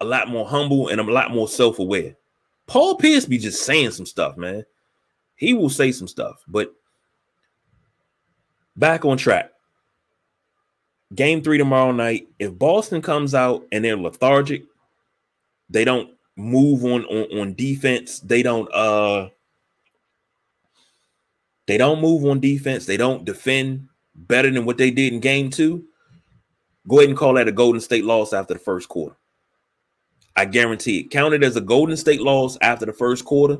a 0.00 0.04
lot 0.04 0.28
more 0.28 0.46
humble 0.46 0.88
and 0.88 1.00
a 1.00 1.04
lot 1.04 1.30
more 1.30 1.48
self 1.48 1.78
aware. 1.78 2.14
Paul 2.66 2.96
Pierce 2.96 3.24
be 3.24 3.38
just 3.38 3.64
saying 3.64 3.92
some 3.92 4.06
stuff, 4.06 4.36
man. 4.36 4.64
He 5.34 5.54
will 5.54 5.70
say 5.70 5.92
some 5.92 6.08
stuff, 6.08 6.42
but 6.46 6.72
back 8.76 9.04
on 9.04 9.16
track. 9.16 9.52
Game 11.14 11.42
three 11.42 11.56
tomorrow 11.56 11.92
night. 11.92 12.28
If 12.38 12.58
Boston 12.58 13.00
comes 13.00 13.34
out 13.34 13.66
and 13.72 13.82
they're 13.82 13.96
lethargic, 13.96 14.64
they 15.70 15.84
don't 15.84 16.10
move 16.36 16.84
on 16.84 17.04
on, 17.06 17.38
on 17.38 17.54
defense. 17.54 18.20
They 18.20 18.42
don't 18.42 18.72
uh 18.74 19.30
they 21.68 21.76
don't 21.76 22.00
move 22.00 22.24
on 22.24 22.40
defense. 22.40 22.86
They 22.86 22.96
don't 22.96 23.26
defend 23.26 23.88
better 24.14 24.50
than 24.50 24.64
what 24.64 24.78
they 24.78 24.90
did 24.90 25.12
in 25.12 25.20
game 25.20 25.50
two. 25.50 25.84
Go 26.88 26.96
ahead 26.98 27.10
and 27.10 27.18
call 27.18 27.34
that 27.34 27.46
a 27.46 27.52
Golden 27.52 27.82
State 27.82 28.06
loss 28.06 28.32
after 28.32 28.54
the 28.54 28.60
first 28.60 28.88
quarter. 28.88 29.14
I 30.34 30.46
guarantee 30.46 31.00
it. 31.00 31.10
Count 31.10 31.34
it 31.34 31.44
as 31.44 31.56
a 31.56 31.60
Golden 31.60 31.98
State 31.98 32.22
loss 32.22 32.56
after 32.62 32.86
the 32.86 32.94
first 32.94 33.26
quarter. 33.26 33.58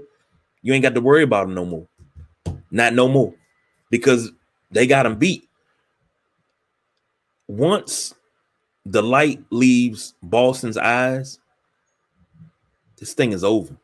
You 0.62 0.72
ain't 0.72 0.82
got 0.82 0.94
to 0.94 1.02
worry 1.02 1.22
about 1.22 1.48
them 1.48 1.54
no 1.54 1.66
more. 1.66 1.86
Not 2.70 2.94
no 2.94 3.08
more. 3.08 3.34
Because 3.90 4.32
they 4.70 4.86
got 4.86 5.02
them 5.02 5.16
beat. 5.16 5.46
Once 7.46 8.14
the 8.86 9.02
light 9.02 9.44
leaves 9.50 10.14
Boston's 10.22 10.78
eyes, 10.78 11.38
this 12.96 13.12
thing 13.12 13.32
is 13.32 13.44
over. 13.44 13.76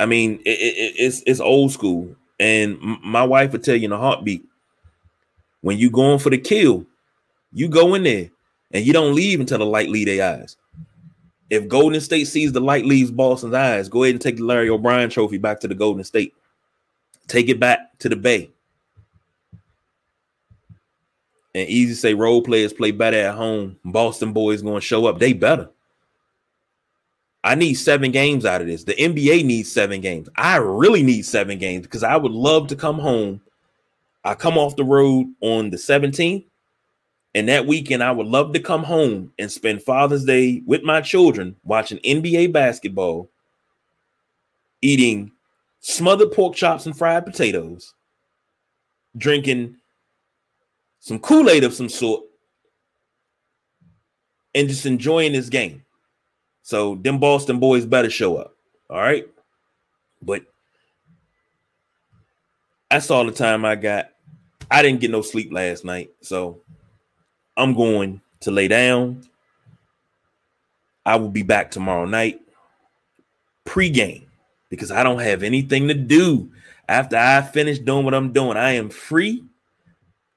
I 0.00 0.06
mean, 0.06 0.40
it, 0.44 0.58
it, 0.58 0.94
it's 0.96 1.22
it's 1.26 1.40
old 1.40 1.72
school, 1.72 2.14
and 2.40 2.78
my 3.02 3.22
wife 3.22 3.52
would 3.52 3.62
tell 3.62 3.76
you 3.76 3.86
in 3.86 3.92
a 3.92 3.98
heartbeat 3.98 4.44
when 5.64 5.78
you 5.78 5.88
going 5.88 6.18
for 6.18 6.28
the 6.28 6.36
kill, 6.36 6.84
you 7.50 7.68
go 7.68 7.94
in 7.94 8.02
there 8.02 8.28
and 8.72 8.84
you 8.84 8.92
don't 8.92 9.14
leave 9.14 9.40
until 9.40 9.56
the 9.56 9.64
light 9.64 9.88
leave 9.88 10.04
their 10.04 10.36
eyes. 10.36 10.58
If 11.48 11.68
Golden 11.68 12.02
State 12.02 12.26
sees 12.26 12.52
the 12.52 12.60
light 12.60 12.84
leaves 12.84 13.10
Boston's 13.10 13.54
eyes, 13.54 13.88
go 13.88 14.02
ahead 14.02 14.14
and 14.14 14.20
take 14.20 14.36
the 14.36 14.44
Larry 14.44 14.68
O'Brien 14.68 15.08
Trophy 15.08 15.38
back 15.38 15.60
to 15.60 15.68
the 15.68 15.74
Golden 15.74 16.04
State. 16.04 16.34
Take 17.28 17.48
it 17.48 17.58
back 17.58 17.98
to 18.00 18.10
the 18.10 18.16
Bay. 18.16 18.50
And 21.54 21.66
easy 21.66 21.94
say 21.94 22.12
role 22.12 22.42
players 22.42 22.74
play 22.74 22.90
better 22.90 23.16
at 23.16 23.34
home. 23.34 23.78
Boston 23.86 24.34
boys 24.34 24.60
going 24.60 24.74
to 24.74 24.80
show 24.82 25.06
up. 25.06 25.18
They 25.18 25.32
better. 25.32 25.70
I 27.44 27.54
need 27.54 27.74
seven 27.74 28.10
games 28.10 28.46
out 28.46 28.62
of 28.62 28.66
this. 28.66 28.84
The 28.84 28.94
NBA 28.94 29.44
needs 29.44 29.70
seven 29.70 30.00
games. 30.00 30.30
I 30.34 30.56
really 30.56 31.02
need 31.02 31.26
seven 31.26 31.58
games 31.58 31.82
because 31.82 32.02
I 32.02 32.16
would 32.16 32.32
love 32.32 32.68
to 32.68 32.76
come 32.76 32.98
home. 32.98 33.42
I 34.24 34.34
come 34.34 34.56
off 34.56 34.76
the 34.76 34.84
road 34.84 35.26
on 35.42 35.68
the 35.68 35.76
17th, 35.76 36.46
and 37.34 37.48
that 37.50 37.66
weekend 37.66 38.02
I 38.02 38.12
would 38.12 38.26
love 38.26 38.54
to 38.54 38.60
come 38.60 38.82
home 38.82 39.30
and 39.38 39.52
spend 39.52 39.82
Father's 39.82 40.24
Day 40.24 40.62
with 40.64 40.84
my 40.84 41.02
children 41.02 41.54
watching 41.64 41.98
NBA 41.98 42.50
basketball, 42.50 43.28
eating 44.80 45.30
smothered 45.80 46.32
pork 46.32 46.54
chops 46.54 46.86
and 46.86 46.96
fried 46.96 47.26
potatoes, 47.26 47.92
drinking 49.18 49.76
some 51.00 51.18
Kool-Aid 51.18 51.64
of 51.64 51.74
some 51.74 51.90
sort, 51.90 52.24
and 54.54 54.66
just 54.66 54.86
enjoying 54.86 55.32
this 55.32 55.50
game. 55.50 55.83
So 56.64 56.94
them 56.94 57.18
Boston 57.18 57.60
boys 57.60 57.84
better 57.84 58.08
show 58.08 58.36
up. 58.36 58.56
All 58.88 58.98
right. 58.98 59.28
But 60.22 60.44
that's 62.90 63.10
all 63.10 63.26
the 63.26 63.32
time 63.32 63.66
I 63.66 63.76
got. 63.76 64.08
I 64.70 64.80
didn't 64.80 65.00
get 65.00 65.10
no 65.10 65.20
sleep 65.20 65.52
last 65.52 65.84
night. 65.84 66.10
So 66.22 66.62
I'm 67.54 67.74
going 67.74 68.22
to 68.40 68.50
lay 68.50 68.66
down. 68.66 69.28
I 71.04 71.16
will 71.16 71.28
be 71.28 71.42
back 71.42 71.70
tomorrow 71.70 72.06
night 72.06 72.40
pre-game 73.66 74.26
because 74.70 74.90
I 74.90 75.02
don't 75.02 75.18
have 75.18 75.42
anything 75.42 75.86
to 75.88 75.94
do 75.94 76.50
after 76.88 77.16
I 77.18 77.42
finish 77.42 77.78
doing 77.78 78.06
what 78.06 78.14
I'm 78.14 78.32
doing. 78.32 78.56
I 78.56 78.70
am 78.72 78.88
free. 78.88 79.44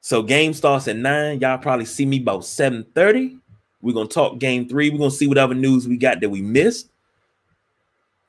So 0.02 0.22
game 0.22 0.54
starts 0.54 0.90
at 0.90 0.98
nine. 0.98 1.40
Y'all 1.40 1.58
probably 1.58 1.86
see 1.86 2.06
me 2.06 2.20
about 2.20 2.42
7:30. 2.42 3.40
We're 3.88 3.94
gonna 3.94 4.10
talk 4.10 4.38
game 4.38 4.68
three. 4.68 4.90
We're 4.90 4.98
gonna 4.98 5.12
see 5.12 5.28
whatever 5.28 5.54
news 5.54 5.88
we 5.88 5.96
got 5.96 6.20
that 6.20 6.30
we 6.30 6.42
missed. 6.42 6.90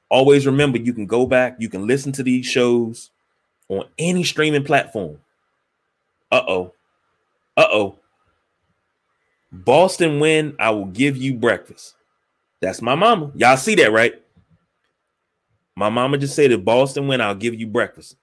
Always 0.08 0.46
remember 0.46 0.78
you 0.78 0.92
can 0.92 1.04
go 1.04 1.26
back, 1.26 1.56
you 1.58 1.68
can 1.68 1.84
listen 1.84 2.12
to 2.12 2.22
these 2.22 2.46
shows 2.46 3.10
on 3.68 3.84
any 3.98 4.22
streaming 4.22 4.62
platform. 4.62 5.18
Uh-oh. 6.30 6.72
Uh-oh. 7.56 7.98
Boston 9.50 10.20
win, 10.20 10.54
I 10.60 10.70
will 10.70 10.84
give 10.84 11.16
you 11.16 11.34
breakfast. 11.34 11.94
That's 12.60 12.80
my 12.80 12.94
mama. 12.94 13.32
Y'all 13.34 13.56
see 13.56 13.74
that, 13.74 13.90
right? 13.90 14.14
My 15.74 15.88
mama 15.88 16.18
just 16.18 16.36
said 16.36 16.52
if 16.52 16.64
Boston 16.64 17.08
win, 17.08 17.20
I'll 17.20 17.34
give 17.34 17.58
you 17.58 17.66
breakfast. 17.66 18.16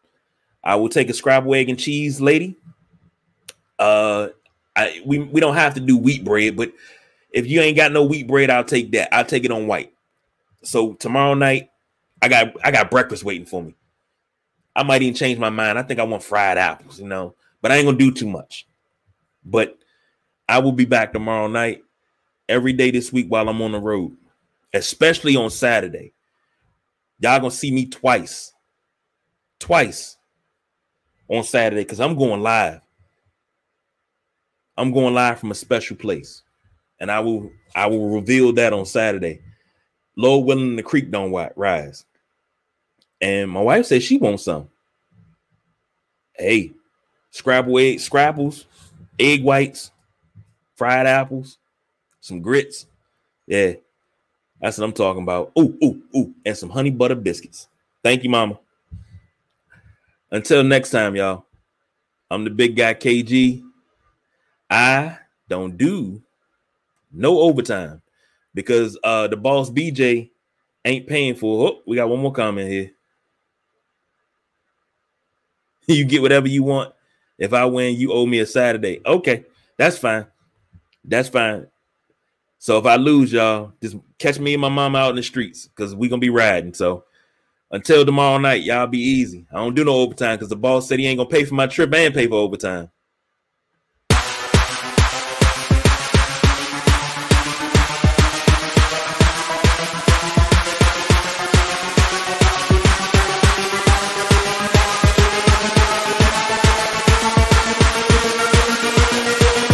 I 0.63 0.76
will 0.76 0.89
take 0.89 1.10
a 1.10 1.13
scrabble 1.13 1.54
egg 1.54 1.67
and 1.67 1.78
cheese, 1.78 2.21
lady. 2.21 2.56
Uh 3.78 4.30
I 4.76 5.02
we, 5.06 5.19
we 5.19 5.39
don't 5.41 5.56
have 5.56 5.74
to 5.76 5.80
do 5.80 5.98
wheat 5.98 6.24
bread, 6.24 6.56
but 6.56 6.71
if 7.36 7.45
you 7.45 7.60
ain't 7.60 7.76
got 7.76 7.91
no 7.91 8.06
wheat 8.06 8.28
bread, 8.28 8.50
I'll 8.50 8.63
take 8.63 8.91
that. 8.93 9.13
I'll 9.13 9.26
take 9.26 9.43
it 9.43 9.52
on 9.52 9.67
white. 9.67 9.93
So 10.63 10.93
tomorrow 10.93 11.34
night, 11.34 11.69
I 12.21 12.30
got 12.30 12.56
I 12.63 12.71
got 12.71 12.89
breakfast 12.89 13.26
waiting 13.26 13.45
for 13.45 13.62
me. 13.62 13.76
I 14.74 14.84
might 14.84 15.02
even 15.02 15.13
change 15.13 15.38
my 15.38 15.50
mind. 15.50 15.78
I 15.78 15.84
think 15.84 16.00
I 16.00 16.04
want 16.04 16.24
fried 16.24 16.58
apples, 16.58 16.98
you 17.00 17.08
know, 17.08 17.36
but 17.62 17.71
I 17.71 17.76
ain't 17.76 17.86
gonna 17.86 17.98
do 17.98 18.12
too 18.12 18.30
much. 18.30 18.65
But 19.43 19.78
I 20.48 20.60
will 20.60 20.71
be 20.71 20.86
back 20.86 21.12
tomorrow 21.12 21.48
night, 21.48 21.84
every 22.48 22.71
day 22.71 22.89
this 22.89 23.12
week 23.12 23.28
while 23.28 23.50
I'm 23.50 23.62
on 23.62 23.74
the 23.74 23.80
road, 23.80 24.15
especially 24.74 25.36
on 25.36 25.50
Saturday. 25.50 26.13
Y'all 27.19 27.39
gonna 27.39 27.52
see 27.52 27.71
me 27.71 27.86
twice, 27.86 28.54
twice 29.60 30.15
on 31.28 31.43
Saturday 31.43 31.84
because 31.84 32.00
I'm 32.00 32.15
going 32.15 32.41
live. 32.41 32.80
I'm 34.78 34.93
going 34.93 35.13
live 35.13 35.39
from 35.39 35.52
a 35.52 35.56
special 35.56 35.98
place 35.98 36.43
and 37.00 37.12
I 37.12 37.20
will 37.20 37.52
I 37.76 37.88
will 37.88 38.10
reveal 38.10 38.54
that 38.54 38.74
on 38.74 38.86
Saturday. 38.86 39.42
Lord 40.18 40.46
willing, 40.46 40.76
the 40.76 40.84
creek 40.84 41.12
don't 41.12 41.32
rise. 41.56 42.06
And 43.22 43.52
my 43.52 43.62
wife 43.62 43.86
said 43.86 44.04
she 44.04 44.18
wants 44.18 44.44
some. 44.44 44.70
Hey, 46.34 46.74
scrabble 47.32 47.78
egg, 47.80 48.00
scrapples, 48.00 48.66
egg 49.20 49.44
whites, 49.44 49.92
fried 50.76 51.08
apples, 51.08 51.58
some 52.20 52.42
grits. 52.42 52.88
Yeah, 53.48 53.74
that's 54.62 54.78
what 54.78 54.86
I'm 54.86 54.94
talking 54.94 55.24
about. 55.24 55.52
Ooh, 55.58 55.78
ooh, 55.84 56.02
ooh, 56.16 56.34
and 56.46 56.58
some 56.58 56.70
honey 56.70 56.92
butter 56.92 57.16
biscuits. 57.16 57.68
Thank 58.04 58.24
you, 58.24 58.30
mama. 58.30 58.60
Until 60.32 60.64
next 60.64 60.92
time, 60.92 61.16
y'all. 61.16 61.46
I'm 62.30 62.44
the 62.44 62.50
big 62.50 62.76
guy 62.76 62.94
KG. 62.94 63.64
I 64.70 65.18
don't 65.48 65.78
do 65.78 66.22
no 67.15 67.39
overtime 67.39 68.01
because 68.54 68.97
uh 69.04 69.28
the 69.28 69.38
boss 69.38 69.69
BJ 69.69 70.30
ain't 70.84 71.08
paying 71.08 71.36
for. 71.36 71.67
Oh, 71.67 71.82
we 71.86 71.95
got 71.95 72.10
one 72.10 72.19
more 72.19 72.34
comment 72.34 72.69
here. 72.69 72.91
you 75.88 76.06
get 76.06 76.21
whatever 76.21 76.47
you 76.47 76.63
want. 76.63 76.93
If 77.38 77.54
I 77.54 77.65
win, 77.65 77.95
you 77.95 78.13
owe 78.13 78.25
me 78.25 78.39
a 78.39 78.45
Saturday. 78.45 79.01
Okay, 79.06 79.45
that's 79.78 79.97
fine. 79.97 80.25
That's 81.04 81.30
fine. 81.30 81.67
So 82.60 82.78
if 82.80 82.86
I 82.86 82.95
lose, 82.95 83.32
y'all, 83.32 83.73
just 83.82 83.97
catch 84.17 84.39
me 84.39 84.54
and 84.54 84.62
my 84.62 84.69
mom 84.69 84.95
out 84.95 85.12
in 85.12 85.15
the 85.17 85.23
streets 85.23 85.67
because 85.67 85.93
we 85.93 86.08
gonna 86.08 86.19
be 86.19 86.30
riding. 86.30 86.73
So 86.73 87.04
until 87.71 88.06
tomorrow 88.06 88.38
night, 88.38 88.63
y'all 88.63 88.88
be 88.88 88.99
easy. 88.99 89.45
I 89.51 89.58
don't 89.58 89.75
do 89.75 89.84
no 89.84 89.93
overtime 89.93 90.38
because 90.38 90.49
the 90.49 90.56
boss 90.56 90.88
said 90.88 90.99
he 90.99 91.08
ain't 91.08 91.17
gonna 91.17 91.30
pay 91.30 91.45
for 91.45 91.56
my 91.56 91.67
trip 91.67 91.93
and 91.93 92.13
pay 92.13 92.28
for 92.28 92.36
overtime. 92.36 92.89